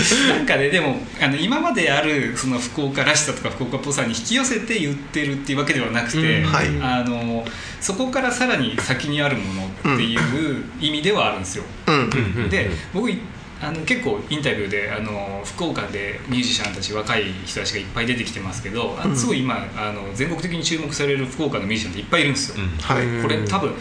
[0.02, 6.66] す なんかねでもあの今まであるその福岡らしさとか福岡っぽさに引き寄せて言ってるっていうわけではなくて、うんはい。
[6.80, 7.46] あの
[7.80, 11.64] そこからさらに先にあるものっていう意味ではあるんですよ。
[11.86, 12.48] うん。
[12.48, 13.18] で僕い
[13.62, 22.64] あの結構インタビューであの福岡でミュージシャンたち若い人たちがいっぱい出てきてますけど、あのすごい今あの全国的に注目される福岡のミュージシャンっていっぱいいるんですよ。
[22.82, 23.22] はい。
[23.22, 23.74] これ多分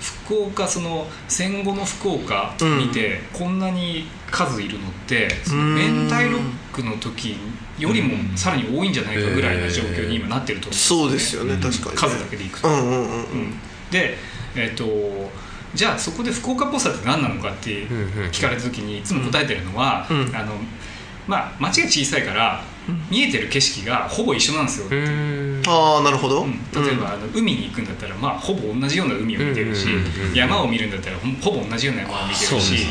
[0.00, 7.36] 福岡その戦後の福岡見て、こんなに数いるのってその明太ロックの時
[7.78, 12.68] よりもさらに多いんじゃないかぐらいな状況に今なってると思そうですよね確かに数だけでいくと。
[12.68, 13.02] うんうんうんうん。
[13.02, 13.60] うん。
[13.90, 14.16] で、
[14.56, 14.84] えっと
[15.74, 17.86] じゃあそこで福岡っぽさって何なのかって
[18.32, 20.54] 聞かれた時にいつも答えてるのは、うんあの
[21.26, 22.62] まあ、町が小さいから
[23.10, 24.86] 見えてる景色がほぼ一緒なんですよ。
[25.66, 26.52] ああなるほど、うん。
[26.72, 30.34] 例えば、あの海に行くんだったら、まあ、ほぼ同じような海を見てるし、うんうんうんうん。
[30.34, 32.86] 山を見るんだったらほほぼ同じような山を見てるし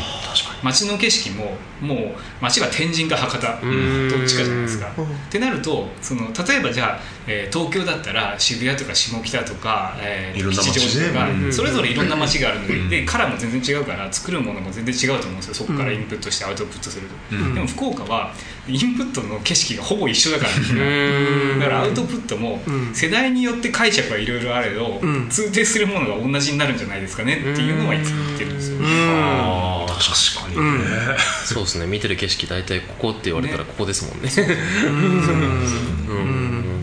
[0.62, 4.88] 街の景色ももう街は天神か博多どっちかじゃないですか。
[4.88, 15.54] ってなるとその例えばじゃあ、えー東京だったら渋谷とか下北とか、えー吉祥寺とか、うんそれぞれいろんな街があるので,、でカラーも全然違うから作るものも全然違うと思うんですよ。
[15.54, 18.34] そこからインプットしてアウトプットすると、でも福岡は
[18.68, 20.50] インプットの景色がほぼ一緒だから。
[21.58, 22.60] だからアウトプットも
[22.92, 25.28] 世代によって解釈はいろいろあれど、ん。
[25.28, 30.86] 通底するものが同じになるんじゃないですかねっていうのはいつも言ってるんですよ、ああ確かにね、
[31.44, 31.86] そうですね。
[31.86, 34.28] 見てる景色大体ここって言われたらここですもんね。
[34.28, 34.34] だ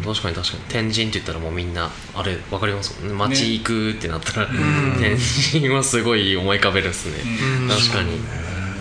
[0.06, 0.63] 確かに確かに。
[0.69, 3.15] 天神って言ったらもうみんなあれ分かりますもんね。
[3.15, 4.48] 街行くってなったら、
[5.00, 5.17] 天
[5.52, 7.17] 神はすごい思い浮かべるですね、
[7.67, 8.19] 確かに、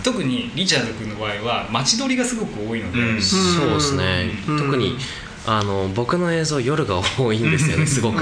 [0.05, 3.21] 特にリチャード君の場合は街取りがすごく多いので、うん。
[3.21, 4.95] そうですね、特に
[5.47, 8.21] あの僕の映像夜が多いんですよねすごく、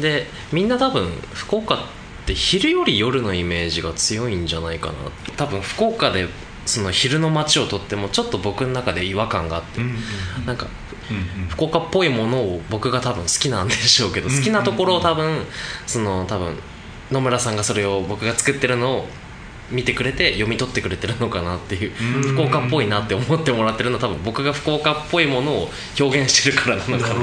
[0.00, 1.78] でみんな多分福岡っ
[2.24, 4.94] て昼より夜のイメージが強いんじゃないかな。
[5.36, 6.28] 多分福岡で
[6.66, 9.80] その昼の街を撮ってもちょっと僕の中で違和感があって、
[10.46, 10.68] なんか
[11.48, 15.44] 福岡っぽいものを僕が多分好きなんでしょうけど好きなところを多分
[15.86, 16.56] その多分
[17.10, 19.06] 野村さんがそれを僕が作ってるのを
[19.70, 27.14] 見てくれて読み取ってくれてるのかなっていう福岡っぽいなって思ってもらってるのは多分僕が福岡っぽいものを表現してるからなのかな。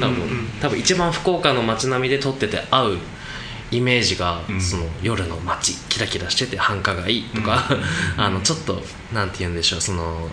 [0.00, 0.48] 多分。
[0.60, 2.98] 多分一番福岡の街並みで撮ってて合う
[3.70, 7.64] イメージが、その夜の街キラキラしてて繁華街とか、
[8.16, 8.82] あのちょっと
[9.12, 10.28] なんて言うんでしょうその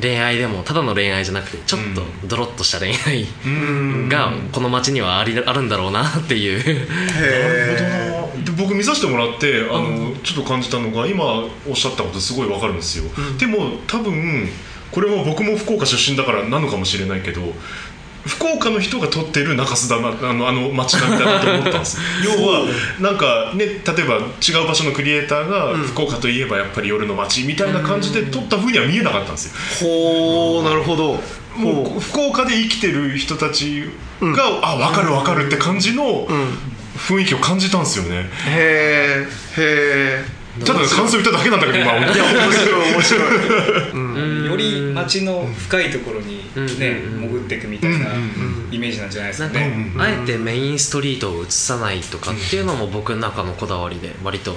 [0.00, 3.26] 恋愛でもただの恋愛じゃなくてちょっとドロッとした恋愛
[4.08, 6.88] がこの街にはありあるんだろうなっていう。
[8.44, 11.24] で僕見させてもらってあの、ちょっと感じたのが今
[11.68, 13.04] おっしゃったことすごいわかるんですよ、
[13.38, 14.48] でも多分
[14.90, 17.40] これは僕も福岡出身だからなのかもしれないけど
[18.26, 21.98] 福岡の人が撮ってる中洲だなあのあの街並みだなと思ったんです。
[22.24, 22.66] 要は
[23.00, 29.88] なんかね例えば違う場所のクリエイターが福岡といえばやっぱり夜の街みたいな感じで撮った風には見えなかったんですよ。
[29.88, 31.22] ほうなるほど。
[31.56, 33.84] もう福岡で生きてる人たち
[34.20, 36.26] が、あ分かる分かるって感じの
[36.96, 39.26] 雰囲気を感じたんですよね、へえへ
[39.58, 40.24] え
[40.64, 44.46] ただ感想言っただけなんだけど今面白い面白い。
[44.46, 48.06] より街の深いところにね、潜っていくみたいな
[48.70, 49.92] イメージなんじゃないですかかね。
[49.98, 54.54] あえてメインストリートを映さないとかっていうのも僕の中のこだわりで割と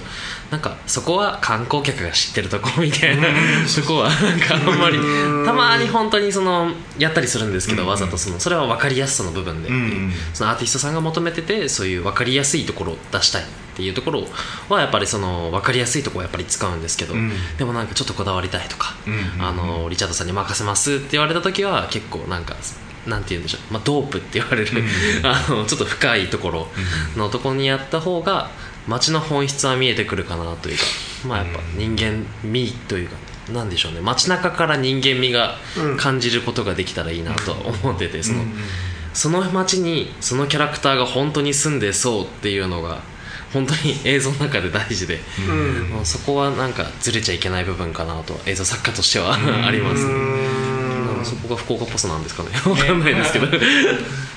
[0.52, 3.24] なんかそこは観光客が知ってるとこみたいな
[3.68, 5.00] そこはなんかあんまり
[5.46, 9.70] たまに本当にそのやったりするんですけどわざとそのそれは分かりやすさの部分で。
[9.70, 10.12] ん。
[10.34, 13.44] そのアーティストさんが求めててそういう分かりやすいところを出したい
[13.78, 14.24] っていうところ
[14.70, 17.14] はやっぱりその分かりやすいところをやっぱり使うんですけど
[17.60, 18.96] でもなんかちょっとこだわりたいとか
[19.40, 22.56] あのリチャードさんに任せますって言われた時は結構なんか
[23.06, 24.84] なんて言うんでしょう、まあ、ドープって言われる、
[25.24, 26.68] あのちょっと深いところ
[27.16, 28.50] のところにやった方が
[28.86, 30.84] 街の本質は見えてくるかなというか
[31.26, 33.16] まあやっぱ人間味というか
[33.54, 34.02] なんでしょうね。
[34.02, 35.58] 街中から人間味が
[35.98, 38.44] 感じることができたらいいなとは思っててその
[39.14, 43.00] その街にそのキャラクターが本当に住んでそうっていうのが
[43.54, 45.20] 本当に映像の中で大事で、
[45.92, 50.58] もうそこはなんかずれちゃいけない部分かなと映像作家としてはあります。
[51.24, 52.50] そこが福岡っぽさなんですかね。
[52.66, 53.48] わかんないですけど。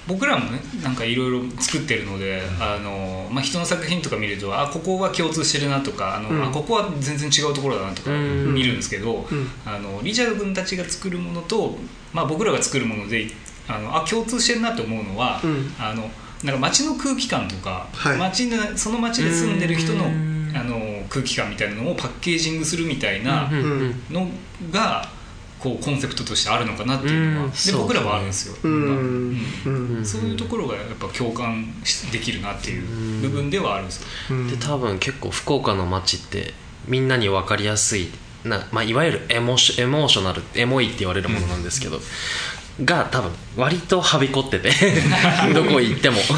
[0.08, 9.28] 僕らもねなんかいろいろ作ってるので、あのまあ、人の作品とか見るとあここは共通してるなとかあの、あここは全然違うところだなとか見るんですけど、
[9.64, 11.78] あのリチャード君たちが作るものと、
[12.12, 13.30] まあ、僕らが作るもので
[13.68, 15.40] あのあ共通してるなと思うのは、
[15.78, 16.10] あの
[16.44, 18.18] なんか街の空気感とか、はい。
[18.18, 23.48] 街のその街で住んでる人のあの空気感みたいなのをパッケージングするみたいな
[24.10, 24.28] の
[24.70, 25.08] が
[25.60, 27.50] こうコンセプトとしてあるのかなっていうのは、うん。
[27.50, 28.56] で僕らはあるんですよ。
[28.62, 29.40] うん。
[29.66, 30.04] うん。
[30.04, 34.00] そういうところがやっぱ共感しできるなっていう部分ではあるんです
[34.32, 34.46] よ。
[34.48, 36.54] で多分結構福岡の街って
[36.88, 38.08] みんなに分かりやすい
[38.44, 42.00] な、まあ、いわゆるエモーシエモーショナルエモいって言われるものなんですけど、
[42.84, 44.70] が多分割とはびこってて
[45.54, 46.18] どこ行っても。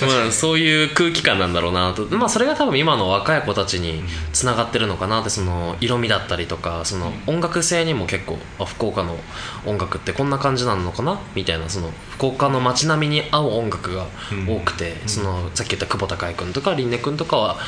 [0.00, 9.18] まあそういう空気感なんだろうなと、まあ、それが多分今の若い子たちにつながってるのかなってその色味だったりとかその音楽性にも結構あ福岡の
[9.66, 11.18] 音楽ってこんな感じなのかな？
[11.34, 14.06] みたいなその福岡の街並みに合う音楽が
[14.46, 17.58] 多くて、そのさっき言った久保孝恵君とか凛音君とかは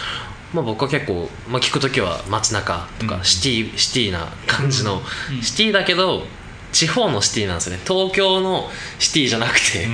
[0.53, 5.03] まあ、僕は結構、まあ、聞く時は街中とかシティ、シティな感じの、
[5.43, 6.25] シティだけど
[6.73, 7.83] 地方のシティなんですよね。
[7.87, 9.89] 東京のシティじゃなくて、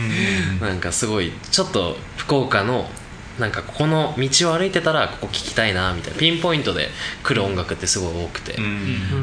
[0.61, 2.89] なんかすごいちょっと福岡の
[3.39, 6.89] なんかここの道を歩いてたらここ聞きたいなみたいなピンポイントで
[7.23, 8.61] 来る音楽ってすごい多くて、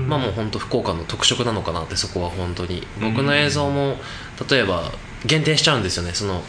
[0.08, 2.88] まあもう本当福岡の特色なのかなってそこは本当に。
[3.02, 3.98] 僕の映像も
[4.50, 4.92] 例えば
[5.26, 6.14] 限定しちゃうんですよね。
[6.14, 6.44] その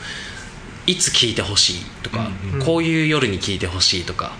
[0.90, 2.30] いつ聴いてほしいとか、
[2.64, 4.32] こういう夜に聴いてほしいとか、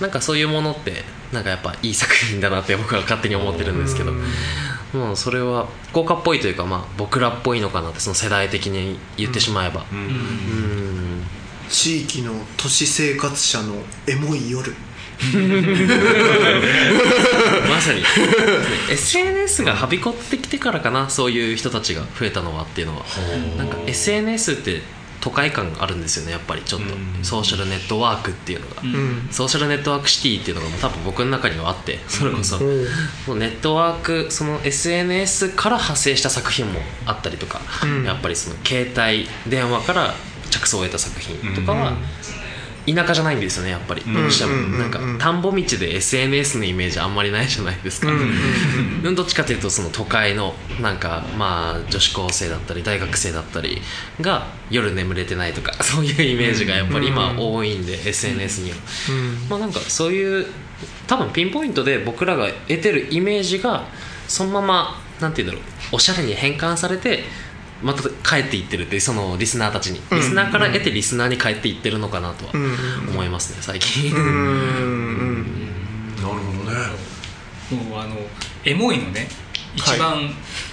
[0.00, 4.12] なんかそういうものってなんかやっぱいい作品だなって僕は勝手に思ってるんですけど、
[4.92, 11.22] もうそれは福岡っぽいというか、まあ、僕らっぽいのかなってその世代的に言ってしまえば、うん。
[11.68, 13.74] 地域の都市生活者の
[14.06, 14.74] エモい夜。
[17.68, 18.02] まさに。
[18.90, 23.04] SNS がはびこってきてからかなそういう人たちが増えたのはっていうのは。
[23.58, 24.80] なんか SNS って
[25.20, 27.24] 都会感があるんですよねやっぱりちょっと、うん。
[27.24, 29.28] ソーシャルネットワークっていうのが、うん。
[29.30, 33.38] ソーシャルネットワークシティっていうのが多分僕の中にはあってそれこそ、うん。
[33.38, 38.04] ネットワークその SNS から派生した作品もあったりとか、うん。
[38.04, 40.14] やっぱりその携帯電話から
[40.50, 41.96] 着想を得た作品とかは、
[42.94, 44.02] 田舎じゃないんですよねやっぱり。
[44.02, 49.14] どうしても、なんか田んぼ道で SNS のイメージあんまりないじゃないですか、うん。
[49.14, 50.98] どっちかというとその都会のなん。
[50.98, 53.80] かまあ女子高生だったり大学生だったり
[54.20, 57.86] が夜眠れてないとかそういうイメージがやっぱり今多いん。
[57.86, 58.76] で、SNS には、
[59.48, 59.72] まあなん。
[59.72, 60.46] かそういう
[61.06, 63.84] 多分ピンポイントで僕らが得てるイメージが
[64.26, 65.34] そのままなん。
[65.34, 65.60] て言うん。
[65.60, 67.24] だろうおしゃれに変換されて
[67.82, 70.00] また帰っていってるっていうそのリスナーたちに。
[70.10, 72.52] リスナーから得てリスナーに帰っていってるのかなとは
[73.08, 74.14] 思いますね最近。
[74.14, 75.44] うん。
[76.16, 76.76] なるほどね。
[77.70, 78.16] もうあの
[78.64, 79.28] エモいのね
[79.76, 80.30] 一番、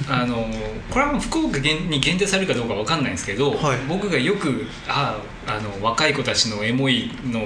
[0.09, 0.47] あの
[0.89, 3.77] これは福岡に限定されるかどうかわかんないんですけど、はい。
[3.87, 7.45] 僕がよくああの若い子たちのエモいの、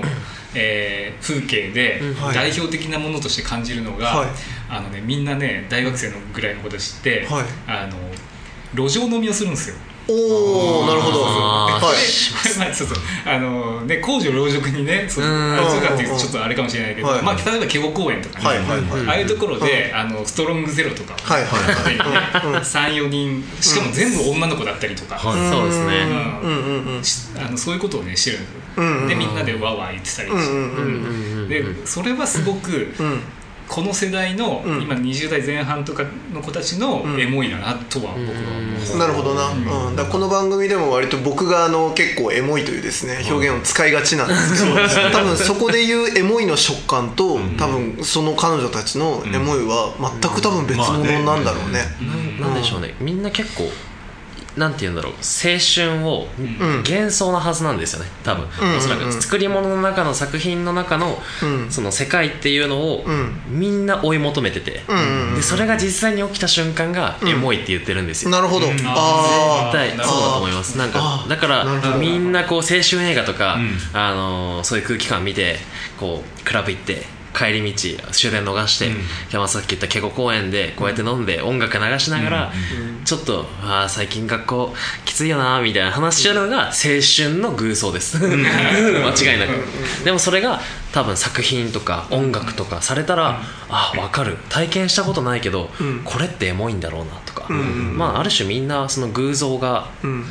[0.55, 2.35] えー風景ではい。
[2.35, 4.29] 代表的なものとして感じるのが、はい。
[4.69, 7.45] あのね、みんなね大学生のぐらいの子たちって、はい。
[7.67, 7.97] あの
[8.73, 9.75] 路上飲みをするんですよ。
[10.11, 11.21] おおなるほど。
[11.21, 12.57] はい。
[12.57, 15.53] まあそうそうあのね公序良俗にねそううん。
[15.53, 19.07] あれそうかっていうとちょっとあれかもしれないけど、はいまあ、例えば敬語公園とかね、はいはいはい。
[19.07, 21.13] ああいうところで、あのストロングゼロとか。
[21.13, 21.97] をはいはい。
[21.97, 22.45] はい。
[22.45, 22.59] うんうん。
[22.59, 23.43] 34人。
[23.61, 25.97] しかも全部女の子だったりとか、そうですね。
[26.41, 26.95] うんうんうん。
[26.95, 28.39] うんしあのそういうことをねしてる。
[28.39, 29.07] んですよ、うんうん。
[29.07, 30.29] でみんなでわーわー言ってたり。
[30.29, 31.49] して、うんうんうん。
[31.49, 33.21] でそれはすごく、うん
[33.69, 34.81] この世代の、うん。
[34.81, 36.03] 今20代前半とか
[36.33, 51.83] の子たちのエモいだなとは僕は思う、なるほどな、うん、だからこの番組でも割と僕があの結構エモいというですね表現を使いがちなんですけど多分そこで言うエモいの食感と多分その彼女たちのエモいは全く多分別物なんだろうね。
[52.39, 52.95] なんでしょうね。
[52.99, 53.69] みんな結構
[54.57, 55.19] なんて言うんだろう青
[55.59, 56.83] 春をん。
[56.87, 58.77] 幻想なはずなんですよね多分、うん。
[58.77, 59.11] おそらく。
[59.11, 61.71] 作り物の中の作品の中の、うん。
[61.71, 63.41] その世界っていうのを、うん。
[63.47, 64.81] みんな追い求めてて、
[65.35, 70.77] でそれが実際に起きた瞬間がエモいって言ってるんですよ、なるほど、あ絶対そうだと思います。
[70.77, 71.65] なんかだから
[71.97, 73.69] みんなこう青春映画とか、ん。
[73.93, 75.57] あのーそういう空気感見て
[75.99, 78.91] こうクラブ行って帰り道終電逃して、
[79.31, 82.53] 山さっき言ったケゴ公園でこうやって飲んで音楽流しながら、
[83.05, 84.73] ちょっとあー最近学校
[85.05, 88.17] きついよなみたいな話し合うのが青春の偶像です。
[88.21, 90.03] 間違いなく。
[90.03, 90.61] でもそれが
[90.91, 94.37] 多分作品とか音楽とかされたら、あ分かる。
[94.49, 95.69] 体験したことないけど、
[96.03, 100.25] これってエモいんだろうなとか、まあある種みんなその偶像がうん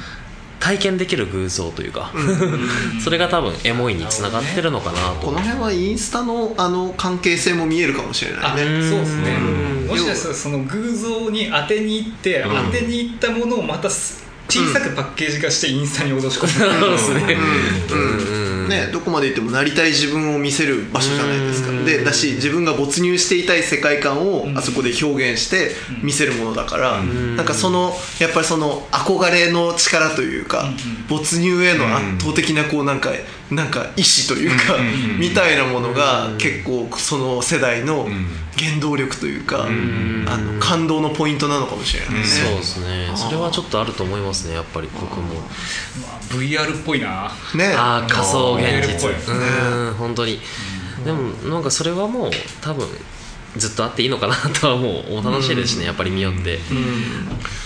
[0.61, 2.13] 体験できる偶像というか、
[3.03, 5.27] それが多分エモいにつながってるのかなと。
[5.27, 9.39] この辺はインスタのあの関係性も見えるかもしれないあねそうですね。
[9.41, 9.87] うん。
[9.89, 12.45] もしかしたらその偶像に当てに行って、ん。
[12.45, 17.37] 当てに行ったものをまたす小さくパッケージ化してインスタに脅し込む、そうですね。
[17.93, 18.69] うん。
[18.69, 21.73] ね、どこまで行ってもなりたい自分を見せる場所じゃないですか。
[21.85, 30.69] でだし自分が没入していたい世界観をあそこで表現して見せるものだから、なんかそのやっぱりその憧れの力というか、
[31.09, 33.11] 没入への圧倒的なこうなんか
[33.51, 34.77] なんか意志というか、
[35.19, 38.07] みたいなものが結構その世代の
[38.59, 42.25] 原動力というか、あの感動のポイントなのかもしれないね。
[42.25, 43.11] そうですね。
[43.17, 45.43] それはちょっとあると思いますねやっぱり僕も。
[46.31, 47.33] VR っぽいな。
[47.55, 47.75] ね。
[47.75, 49.09] ああ仮想現実。
[49.35, 50.41] うん本当に。
[51.05, 52.31] でもなんかそれはもう
[52.61, 52.87] 多分
[53.57, 56.59] ずっとあっていいのかなとはもう楽しいですしねやっぱり見よって。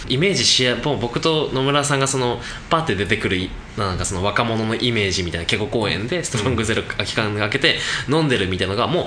[0.09, 9.07] イメージしやもう僕と野村さんがそのパッて出てくるいなんかその若者のイメージみたいな結構公園でストロングゼロ期間がけて飲んでるみたいなのがもう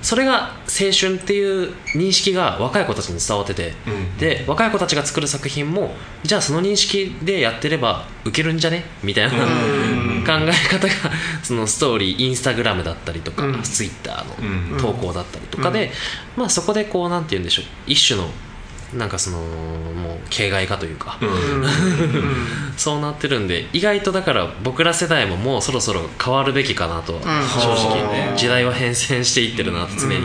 [0.00, 3.72] それが青春っていう認識が若い子たちに伝わってて、
[4.18, 5.94] で若い子たちが作る作品も
[6.24, 8.84] じゃあその認識でやってればウケるんじゃね？
[9.04, 9.32] みたいな
[10.24, 10.94] 考え方が
[11.42, 15.90] そのストーリーインスタグラムだったりとか、ツイッターの投稿だったりとかで、
[16.36, 18.28] まあそこでこうなんて言うんでしょう一種の
[18.94, 21.18] なんかそのもう形骸化というか、
[22.76, 30.20] そうなってるんで意外とだから僕ら世代ももうそろそろ変わるべきかなとは正直、時代は変遷していってるなと常に、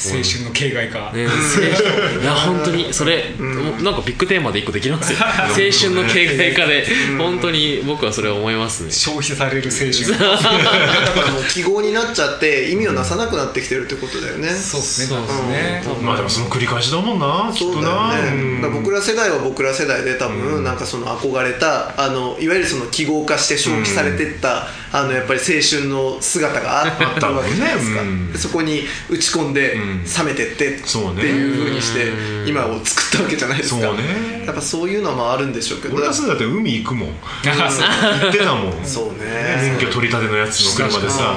[0.00, 5.18] 青春の形骸化、ね、いや本当にそれ、なんかビッグテーマで一個できますよ。
[5.20, 6.86] 青春の形骸化で
[7.18, 8.90] 本当に僕はそれを思いますね。
[8.90, 10.10] 消費される青春。
[10.18, 14.48] だからもう記号になっちゃって意味をなさなくなってきてるってことだよね。
[14.48, 15.06] そうですね。
[15.06, 15.84] そうですね。
[16.02, 28.32] まあでもその繰り返しだもんなきっとそうだなよね、僕ら世代は僕ら世代で多分なんかその憧れたあのいわゆるその記号化して消費されてったあのやっぱり青春の姿があったわけじゃないですか、うん。
[28.32, 31.22] でそこに打ち込んでうん冷めてってってそうね。
[31.22, 32.12] いうふうにして
[32.46, 33.80] 今を作ったわけじゃないですか。
[33.80, 34.44] そうね。
[34.46, 35.96] やっぱそういうのもあるんでしょうけど。
[35.96, 37.08] 俺が住んだって海行くもん。
[37.08, 38.72] 行ってたもん。
[38.84, 39.60] そうね。
[39.62, 41.34] 免許取り立てのやつの車でさ。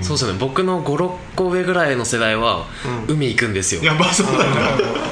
[0.00, 0.36] そうですよね。
[0.38, 2.66] 僕の56個上ぐらいの世代は
[3.08, 3.82] 海行くんですよ。
[3.82, 4.44] やばそうだ。
[4.44, 4.44] な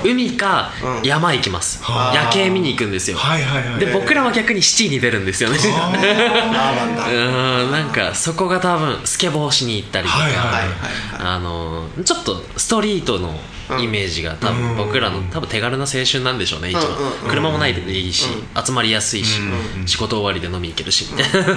[0.05, 1.09] 海かうん。
[1.09, 1.83] 山行きます。
[1.83, 2.15] はあ。
[2.15, 3.17] 夜景見に行くんですよ。
[3.17, 3.81] はいはいはい。
[3.81, 5.59] で僕らは逆にシティに出るんですよね。
[7.71, 10.69] なんかそこが多分スケボーしに行ったりとか、はいはいはいはい。
[11.19, 13.39] あのちょっとストリートの
[13.81, 14.77] イメージが多うん。
[14.77, 16.87] 分僕らの多分手軽な青春なんでしょうね一番。
[17.29, 18.27] 車もないでいいし
[18.65, 19.41] 集まりやすいし
[19.79, 19.87] うん。
[19.87, 21.47] 仕事終わりで飲み行けるしみたいな。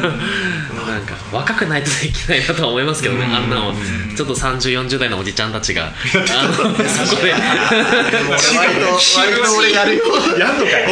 [0.90, 3.74] なんか若くないとできないなとは思いますけどねあんなの。
[4.18, 6.54] ちょっと3040代のおじちゃんたちがあの
[7.06, 7.34] そこで。
[9.58, 10.04] 俺やるよ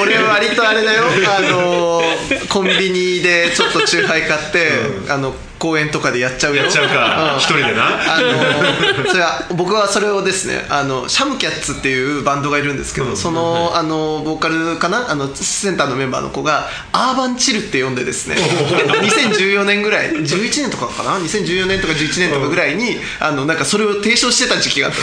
[0.01, 1.03] 俺割とあれだよ。
[1.37, 2.01] あの
[2.49, 4.71] コンビニでちょっとチューハイ買って、
[5.09, 6.63] あの公園とかでやっちゃうよ。
[6.63, 7.35] やっちゃうか。
[7.35, 7.37] ん。
[7.37, 8.15] 一人でな。
[8.15, 15.09] あのそれは僕はそれをですねあのシャムキャッツっていうバンドがいるんですけど、そのあのボーカルかな？
[15.09, 18.35] あのセンターのメンバーの子がアーバンチルって呼んでですね。
[18.35, 20.11] 2014 年ぐらい。
[20.11, 24.97] 11年とかかな？2014年とか11年とかぐらいにあのなんかそれを提唱してた時期があって。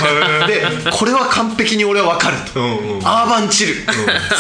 [0.47, 3.07] でこれは完璧に俺は分かると、うんうん。
[3.07, 3.75] アーバンチル、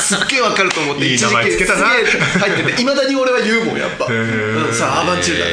[0.00, 4.68] すっげえ分かると思って一時期すげえ入ってていまだに俺は言うもんやっぱ「ー。
[4.68, 5.50] うん、さあアーバンチルだね」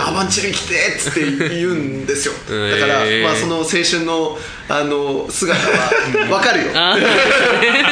[0.00, 2.34] アーバンチル生きて」っつって言うんですよ。
[2.48, 4.38] だから、まあ、その青春の
[4.68, 5.90] あの姿は
[6.28, 6.70] 分かるよ。
[6.74, 6.96] あ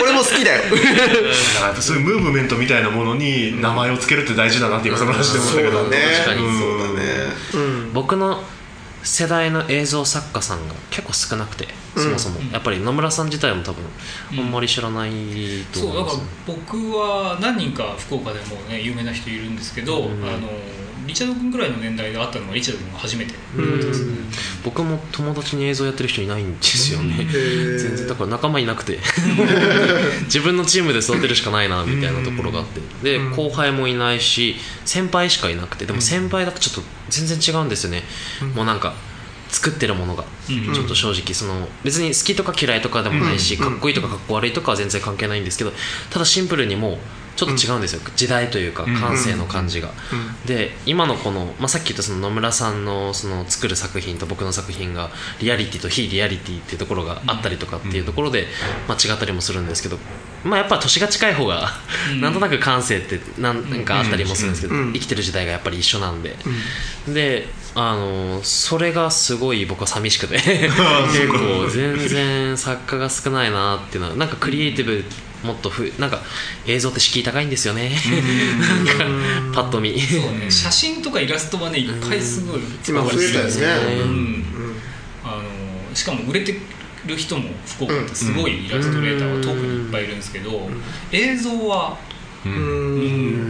[0.03, 0.62] 俺 も好きだよ。
[1.80, 5.70] そういうムーブメントみたいなものに名前を付けるって大事だなって今その話で思ったけど。
[5.72, 6.03] そうだね。
[6.24, 6.59] 確かに。
[6.59, 7.92] そうだねうん。
[7.92, 8.42] 僕の
[9.05, 13.84] 世代の映像作家さんが結構少なくてそもそも、やっぱり野村さん自体も多分
[14.38, 15.11] あんまり知らない
[15.72, 20.09] とそうだから思います、僕は何人か福岡でもね有名な人いるんですけど、あの
[21.07, 23.32] リチャード君ぐらいの年代で会ったのはリチャード君が初めて。
[23.32, 23.38] ね、
[24.64, 27.26] 僕も友達に映像やってる人いないんですよね。
[27.26, 28.98] 全然だから仲間いなくて。
[30.26, 32.80] 自分のチームで育てるしかないなみたいなところがあって。
[33.03, 35.86] で後輩もいないし先輩しかいなくて。
[35.86, 38.05] でも先輩だとちょっと全然違うんですよね。
[38.55, 38.94] もうなんか
[39.48, 40.24] 作ってるものが。
[40.48, 40.74] うん。
[40.74, 45.72] ちょっと正直その別に好きとか嫌いとかでもないしかっこいいとかかっこ悪いとかは全然関係ないんですけど
[46.11, 46.98] ただシンプルにもう
[47.37, 48.01] ちょっと違うんですよ。
[48.16, 49.91] 時代というか感性の感じが。
[50.47, 55.11] で今のこの、まあ、さっき言ったその野村さんのその作る作品と僕の作品が
[55.41, 58.47] リアリティと非リアリティっていうところがあったりとかっていうところで、
[58.89, 59.99] まあ、違ったりもするんですけど、
[60.45, 61.68] まあ、やっぱ年が近い方が
[62.20, 64.93] なんとなく感性ってなんかあったりもするんですけど、うん。
[64.93, 66.37] 生きてる時代がやっぱり一緒なんで、
[67.09, 70.39] であのそれがすごい僕は寂しくて。
[71.12, 75.05] 結構全然作家が少ないなっていうのはなんかクリエイティブ
[75.45, 76.20] もっとふなんか
[76.66, 77.90] 映像って敷居高いんですよね。
[78.95, 79.53] なん。
[79.53, 79.99] かパッと見。
[80.01, 80.51] そうね。
[80.51, 84.03] 写真とかイラストはねいっぱいすごい今増えたよね。
[84.03, 84.45] うん。
[85.24, 85.43] あ
[85.90, 86.55] のしかも売れて
[87.07, 90.68] る人も福岡ってすごいイラストレーターは特にいっぱいいるんですけど、
[91.11, 91.99] 映像は、
[92.45, 92.53] うん。
[92.53, 92.59] う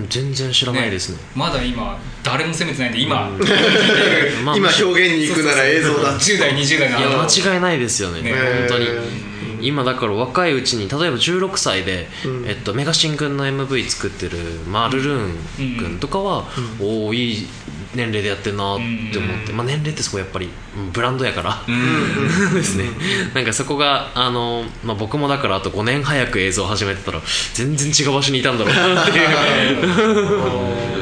[0.05, 0.07] ん。
[0.09, 1.18] 全然知らないですね。
[1.34, 3.30] まだ今誰も責めてないんで今、
[4.45, 8.22] まあ今表現に行くなら映像だ10代20代の間違いないですよね。
[8.22, 8.32] ね。
[8.32, 8.86] 本当に。
[8.86, 9.32] へ
[9.63, 12.09] 今だから若いうちに例えば16歳で、
[12.47, 14.39] えっと、メガシン君の MV 作ってる
[14.69, 16.45] マルルーン君とかは、
[16.81, 17.47] おおいい
[17.95, 18.79] 年齢でやってるなっ
[19.13, 21.63] て思って、まあ、年齢ってすごいやっぱりうんブランドやから、
[22.55, 22.87] ですね。
[23.35, 27.21] なんかそこがあの、まあ、僕もだからあと5年早く映像を始めてたら
[27.55, 31.01] 全然違う場所にいたんだろうなっていう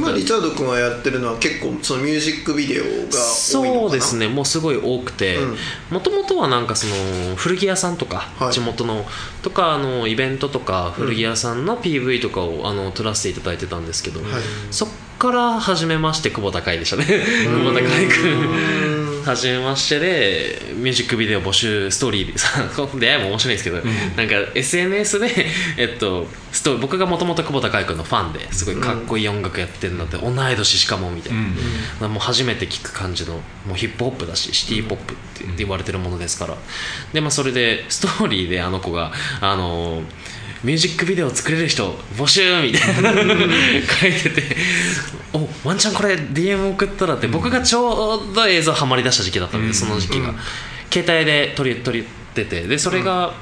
[0.00, 3.10] 今リチャード君がやってるのは結構そのミュージックビデオが多いのかな？
[3.10, 4.28] そうですね。
[4.28, 5.36] もうすごい多くて。
[5.36, 5.56] うん。
[5.90, 8.52] もともとはなんかその古着屋さんとか、はい。
[8.52, 9.04] 地元の
[9.42, 14.20] とかあのイベントとか古着屋さんの PV とかをあの撮らせていただいてたんですけど、
[14.70, 14.88] そっ
[15.18, 17.04] から初めまして久保田海でしたね。
[17.44, 18.89] 久保田海君
[19.24, 23.76] 初めましてでミュージックビデオ募集ストーリーで出会いも面白いんですけど、
[24.16, 25.46] なんか SNS で、
[25.76, 31.32] えっと、スト僕がもともと久保田海君のファンですごいかっこいい音楽やってるんだって、同い年しかもみたい
[32.00, 33.34] な、もう初めて聞く感じの
[33.66, 36.56] もうヒップホップだしシティポップって言われてるものですから
[37.12, 40.02] で、まあ、それでストーリーであの子があの
[40.62, 43.12] ミュージックビデオ作れる人募集みたいな。
[44.00, 44.56] 書いてて。
[45.32, 50.34] おワンチャンこれ DM 送ったらって僕がちょうど映像ハマりだした時期だったんでその時期が。
[50.92, 52.04] 携帯で撮り撮り
[52.34, 52.62] てて。
[52.62, 53.32] でそれが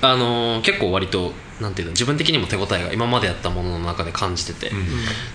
[0.00, 4.72] あのー結構割となんていうの自分的にも手応えが今までやったものの中で感じてて、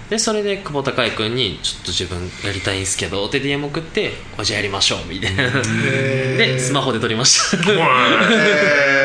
[0.09, 5.43] でそれで久保田海君にちょっと自分やりたいんすけどって DM 送っておじゃあやりましょうみたいな。
[5.51, 7.57] でスマホで撮りました。
[7.71, 9.04] へ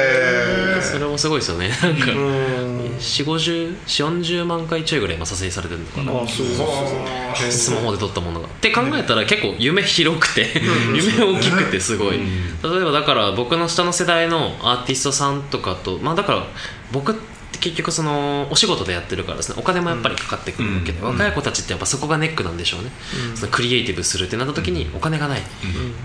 [0.83, 1.69] それもすごいですよね。
[1.69, 2.13] なんか。
[2.13, 2.81] うん。
[2.99, 6.13] 4 5 0 4 0万回ちょいぐらい今撮影されてるのかな。
[6.23, 8.47] あそうそうスマホで撮ったものが。
[8.47, 10.47] って考えたら結構夢広くて。
[10.95, 12.19] 夢大きくてすごい。
[12.19, 12.23] 例
[12.81, 16.47] えばだから僕の下の世代のアーティストさんとかとまあだから
[16.93, 22.91] 僕って結局そのお仕事でやってるからですねお金もやっぱりかかってくるわけで、若い子たちってやっぱそこがネックなんでしょうね、
[23.35, 25.41] そのクリエイティブするってなった時にお金がない、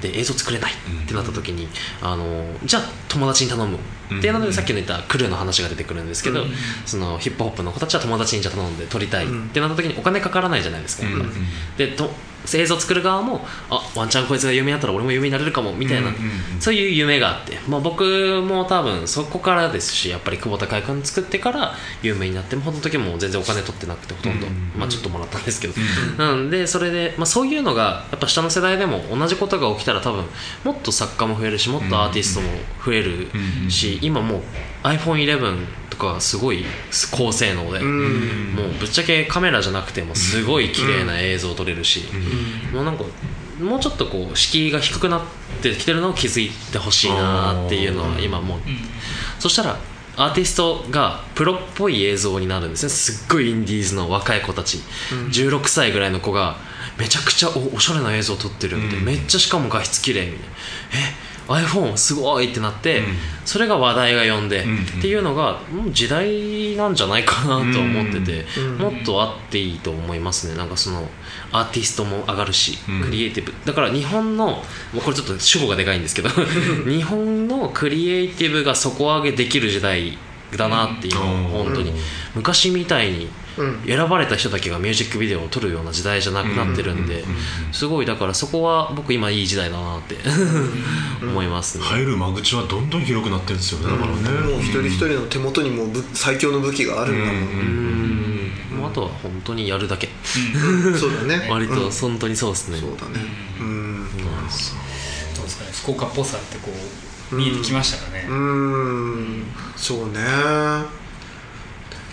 [0.02, 1.68] で映像作れないってなった時に
[2.02, 3.78] あのじゃあ友達に頼む。
[4.06, 6.44] っていうのでさっきの言ったクルーの話が出てくるんですけど、
[6.86, 11.08] そのヒップホップの子たちは友達にじゃあ頼んで撮りたいってなった時にお金かからないじゃないですか、
[11.78, 12.12] でと
[12.54, 16.12] 映像作る側もあワンチャンこいつが有名やったら俺も有名になれるかもみたいな、
[16.60, 18.04] そういう夢があって、まあ、僕
[18.46, 25.74] も多分そこからですしやっぱり久保田海君作ってから有名になってもうの時も全然お金取ってなくてほとんど、まあ、ちょっともらったんですけど、
[26.18, 30.26] なんでそれで、まあ、そういうのがやっぱ下の世代でも同じことが起きたら多分
[30.64, 32.50] もっと作家も増えるしもっとアーティストも
[32.86, 33.28] 増える
[33.70, 34.42] し、今もう
[34.84, 35.66] iPhone11
[35.96, 36.66] とかすごい
[37.12, 42.04] 高性能で、もうぶっちゃけカメラじゃなくてもすごい綺麗な映像撮れるし、
[42.74, 43.04] もうなんか
[43.60, 45.22] もうちょっとこう敷居が低くなっ
[45.62, 48.60] てきてるのを気づいてほしいなっていうのは今もう、
[49.40, 49.80] そしたら
[50.18, 52.90] アーティストがプロっぽい映像になるんですね。
[52.90, 54.80] すっごいインディーズの若い子たち、
[55.32, 56.58] 16歳ぐらいの子が
[56.98, 60.46] めちゃくちゃおおしゃれな映像撮ってるみたいな、めっちゃしかも画質綺麗みたいな。
[60.94, 63.04] え iPhone すごいってなって、
[63.46, 68.46] それが話題が呼んで、っていうのがもう時代なんじゃないかなと思ってて、
[68.80, 70.56] もっとあっていいと思いますね。
[70.56, 71.08] なんかその
[71.52, 73.54] アーティストも上がるし、クリエイティブ。
[73.66, 74.62] だから日本のも
[74.96, 76.30] うこれちょっと主語がでかいんですけど
[76.90, 80.18] 日本のクリエイティブが底上げできる時代
[80.56, 81.94] だなっていう、本当に。
[82.34, 83.30] 昔みたいに
[83.86, 87.24] 選ばれた人だけがミュージックビデオを撮るような時代じゃなくなってるんで
[87.72, 90.18] すごいだからそこは僕今いい時代だなって
[91.24, 94.30] 思いますね、入る間口はどんどん広くなってるんですよねだからね。
[94.52, 98.78] もう一人一人の手元にも武最強の武器があるんだもん、うん。
[98.80, 100.10] もうあとは本当にやるだけ。
[100.98, 101.48] そうだね。
[101.52, 103.26] 割と本当にそうですね、そうだね。
[103.60, 104.08] うん。
[104.18, 104.24] ど
[105.42, 105.72] うですかね。
[105.72, 106.72] 福岡っぽさってこ
[107.32, 109.44] う見えてきましたかね、うーん。
[109.76, 110.20] そうね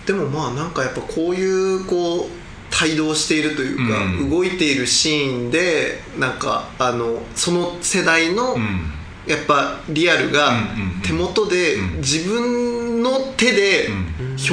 [0.05, 2.43] でもまあなんかやっぱこういうこう
[2.81, 4.29] 帯同しているというか、うん。
[4.29, 8.91] 動いているシーンでなんかあのその世代の、うん。
[9.25, 10.51] やっぱリアルが
[11.05, 11.97] 手元でうん。
[11.97, 13.91] 自分の手でう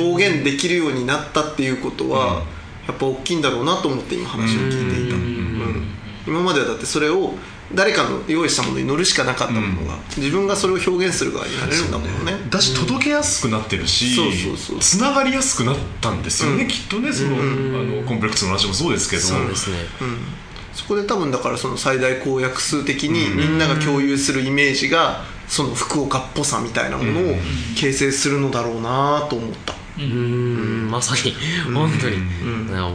[0.00, 2.44] 表現できるようになったっていうことは
[2.86, 5.84] やっぱ大きいんだろうなと思って今話を聞いていた、うん。
[6.26, 7.34] 今まではだってそれを
[7.74, 12.32] 誰かの用意したものに乗るしかなかったものが自分がそれを表現する側になれるんだもんね。
[12.50, 14.78] だし届けやすくなってるしそうそうそう。
[14.80, 16.68] つながりやすくなったんですよね、うん。
[16.68, 19.22] きっとねその,、あのコンプレックスの話もそうですけど。
[19.22, 19.76] そうですね。
[20.72, 27.34] そこで多分だからその最大公約数的にみんなが共有するイメージがその福岡っぽさみたいなものを
[27.76, 30.90] 形成するのだろうなと思ったうーん。
[30.90, 31.34] まさに
[31.72, 32.16] 本当に、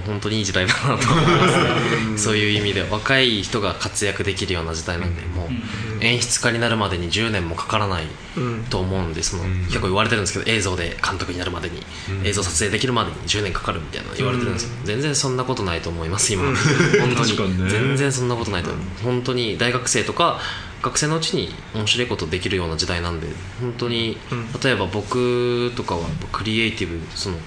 [0.05, 2.17] 本当にいい時代だなと思いますね。
[2.17, 2.85] そういう意味で。
[2.95, 8.05] 若い人が活躍できるような時代なんでもう演出家になるまでに10年もかからない
[8.69, 11.81] と思うんでその結構言われてるんですけど映像で監督になるまでに
[12.23, 16.43] 映像撮影できるまでに10年かかるみたいな言われてるんですけど全然そんなことないと思います今。
[16.43, 16.55] 本
[17.15, 17.69] 当に。
[17.69, 18.85] 全然そんなことないと思う。
[19.03, 20.39] 本当に大学生とか
[20.81, 23.27] 学生のうちに面白いことできるような時代なんで
[23.59, 24.17] 本当に
[24.63, 27.37] 例えば僕とかはクリエイティブその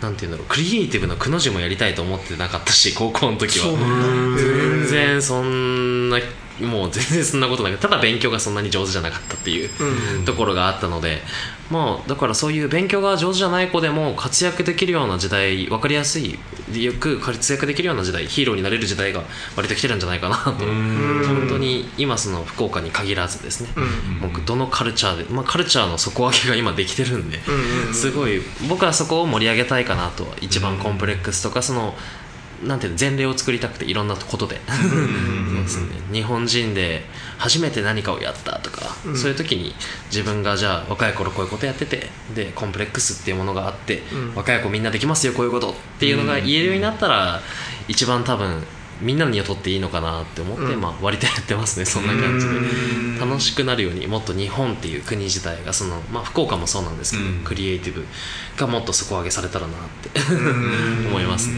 [0.00, 3.66] なんていうんだろうクリエイティブのくの字もやりたいと思ってなかったし高校の時は。
[4.38, 6.18] 全然そんな
[6.60, 9.70] もう全然そんなことなくただ勉強がそんなに上手じゃなかったっていう
[10.24, 11.18] ところがあったので
[11.70, 16.38] まあだからそういう勉強が上手じゃない子でも活躍できるような時代分かりやすい
[16.72, 19.22] よく活躍できるような時代ヒーローになれる時代が
[19.56, 20.52] 割と来てるんじゃないかなと。
[20.52, 23.68] 本当に今その福岡に限らずですね
[24.20, 27.38] 僕どのカルチャーで、まあ、カルチャーの底上げが今できてるんで
[27.92, 31.94] すごい僕はそこを盛り上げたいかなと一番コンプレックスとかその
[32.62, 34.60] なんていうの前例を作りたくていろんなことで。
[36.12, 37.04] 日本人で
[37.38, 39.74] 初めて何かをやったとか、そういう時に
[40.06, 44.02] 自分がじゃあ若い頃こういうことやっててでコンプレックスっていうものがあって、
[44.34, 44.82] 若い子みん。
[44.82, 47.40] なできますよこういうことっていうのが言えるようになったら、
[47.86, 48.62] 一番多分
[49.00, 49.18] みん。
[49.18, 52.06] なに雇っていいのかなって思って、まあ、割とやってますねそん。
[52.06, 56.98] な感じで楽しくなるようにもっと日本っていう国自体がその、まあ、福岡もそうなん。
[56.98, 58.04] ですけど、クリエイティブ
[58.56, 60.10] がもっと底上げされたらなって
[61.08, 61.54] 思いますね。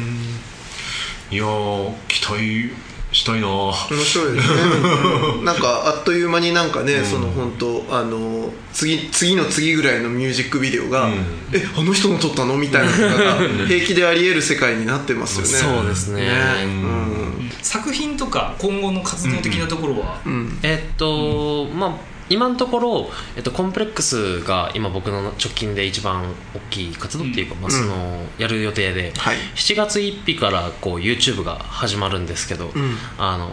[1.33, 2.71] いやー期待
[3.11, 3.49] したいな。
[3.49, 5.45] 面白いですね。
[5.45, 11.13] なんか あっという間になんかね、その本当あの次次の次ぐらいのミュージックビデオが、うん。
[11.53, 12.59] えあの人の撮ったの？
[12.59, 15.75] みたいなのが 平気であり得る世界になってますよね。
[15.77, 16.31] そうですね。
[16.65, 17.51] うん。
[17.63, 20.59] 作品とか今後の活動的なところは、うん。
[20.63, 29.37] えっとまあ今のところ、えっと、コンプレックスが今僕の直近で一番大きい活動っていうか、まあ、そのやる予定で、はい。
[29.55, 32.73] 7月1日からこう YouTube が始まるんですけど、ん。
[33.19, 33.51] あの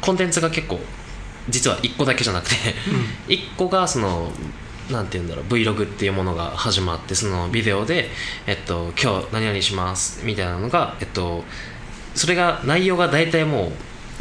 [0.00, 0.80] コンテンツが結構
[1.48, 2.54] 実は1個だけじゃなくて、
[3.28, 4.30] 1個がその
[4.90, 8.08] なんて言うんだろう Vlog っていうものが始まってそのビデオで、
[8.46, 11.44] えっと、今日何々しますみたいなのが、えっと、
[12.14, 13.72] それが内容が大体もう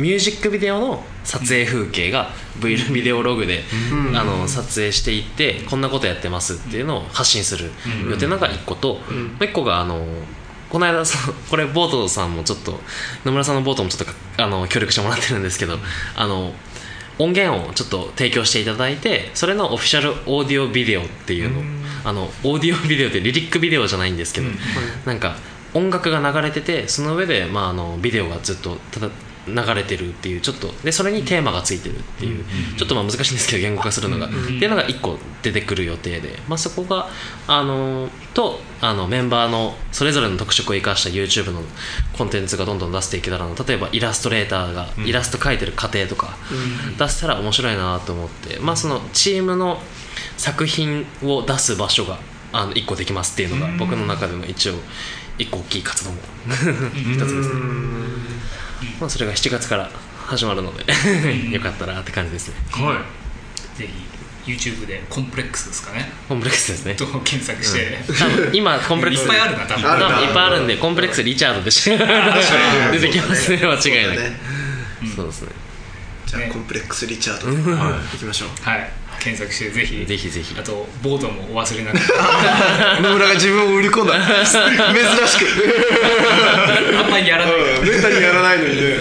[0.01, 2.31] ミュージックビデオの撮影風景が
[2.61, 3.61] V ビデオログで、
[4.15, 7.71] あの撮影していってこんなことやってますっていうのを発信する
[8.09, 9.03] 予定なのが1個と、もう
[9.43, 10.03] 1個があの
[10.69, 12.79] この間そのこれボートさんもちょっと
[13.25, 15.77] 野村さんのボートもちょっとかあの協力してもらってるんですけど
[16.15, 16.53] あの
[17.19, 21.61] 音源をちょっと提供していただいてそれのオフィシャルオーディオビデオっていうの
[22.03, 24.47] あのオーディオビデオってリリックビデオじゃないんですけど、
[25.05, 25.35] なんか
[25.73, 29.09] 音楽が流れててその上で、まあ、あのビデオがずっとただ
[29.47, 32.43] 流れてるっていうちょっとでそれにテーマがついてるっていう、
[32.77, 37.07] ちょっとまあ難しいんですけど言語化するのが、っていうのが1個出てくる予定で、まあ、そこが
[37.47, 41.61] あのとあのメンバーのそれぞれの特色を生かした YouTube の
[42.17, 46.37] コンテンツがどんどん出していけたらな例えばイラストレーターがイラスト描いてる過程とか
[46.97, 49.79] 出したら面白いなと思って、まあ、そのチームの
[50.37, 52.19] 作品を出す場所が
[52.53, 54.73] あの1個できますっていうのが僕の中での一応
[55.37, 56.17] 1個大きい活動の
[56.93, 57.61] 一つですね。
[58.99, 59.89] まあ、それが7月から
[60.25, 60.85] 始まるので
[61.51, 62.55] よかったらって感じですね。
[62.71, 63.03] は
[63.75, 64.11] ぜひ
[64.51, 66.09] YouTube でコンプレックスですかね。
[66.27, 66.95] コンプレックスですね。
[66.95, 69.57] と検索して、多分今コンプレックスいっぱいある。
[69.57, 71.89] な多分多分いっぱいあるんでコンプレックスリチャードでし
[72.91, 73.57] 出てきますね。
[73.57, 74.39] 間違いなく、ね。
[75.15, 75.49] そうですね。
[76.25, 77.51] じゃあねコンプレックスリチャード。
[77.51, 78.49] で行きましょう。
[78.63, 80.55] はい検索してぜひぜひぜひ。
[80.59, 81.95] あとボートもお忘れなく。
[83.01, 84.13] 野村が自分を売り込んだ。
[84.41, 84.55] 珍
[85.27, 85.45] しく。
[86.97, 87.55] あんまりやらない。
[87.83, 88.97] めったにやらないのにね。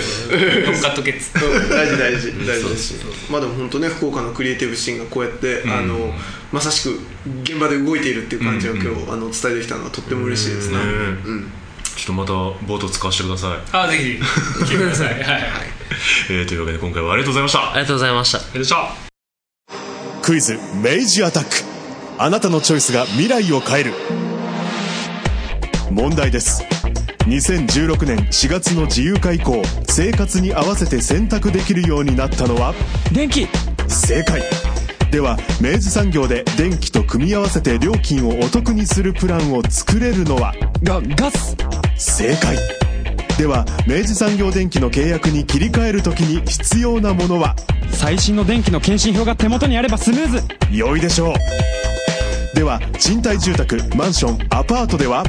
[0.66, 2.94] 乗っかっとけっつ大事大事大事です。
[3.30, 6.14] まあでも本当ね福岡のクリエイティブシーンがこうやって、あの
[6.52, 7.00] まさしく
[7.42, 10.76] 現場で動いているっていう感じを今日、あのお伝えできたのはとっても嬉しいですね。
[10.76, 10.84] うん。
[10.84, 10.88] う
[11.36, 11.52] ん。
[11.96, 14.18] ちょっとまたボート使わせてください、あぜひ
[14.64, 15.24] 来てくださいはい。
[15.24, 15.42] はい。
[16.30, 17.72] えーというわけで今回はありがとうございました。
[17.72, 18.38] ありがとうございました。
[18.38, 19.09] ありがとうございました
[20.22, 21.50] クイズ明治アタック。
[22.18, 23.92] あなたのチョイスが未来を変える。
[25.90, 26.62] 問題です。
[27.20, 32.74] 2016年4月の自由化以降生活に合わせて選択できるようになったのは？
[33.12, 33.48] 電気。
[33.88, 34.42] 正解。
[35.10, 40.54] では明治産業で電気と組み合わせて料金をお得にするプランを作れるのは？
[40.82, 41.56] がガス。
[41.96, 42.56] 正解
[43.40, 47.56] では明治産業電機の契約に切り替えるときに必要なものは？
[47.90, 50.42] 最新の電気の検針票が手元にあればスムーズ。
[50.70, 51.34] 良いでしょう。
[52.54, 55.24] では賃貸住宅マンションアパートでは？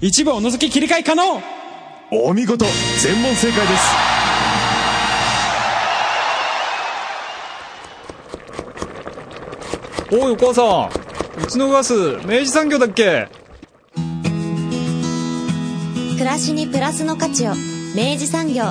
[0.00, 1.22] 一部を除き切り替え可能。
[2.10, 2.64] お見事
[3.02, 3.76] 全問正解で
[10.16, 10.16] す。
[10.16, 10.62] おいお母さ
[11.42, 11.44] ん。
[11.44, 11.92] うちのガス
[12.24, 13.28] 明治産業だっけ？
[16.14, 17.54] 暮らしにプラスの価値を
[17.96, 18.66] 明治産業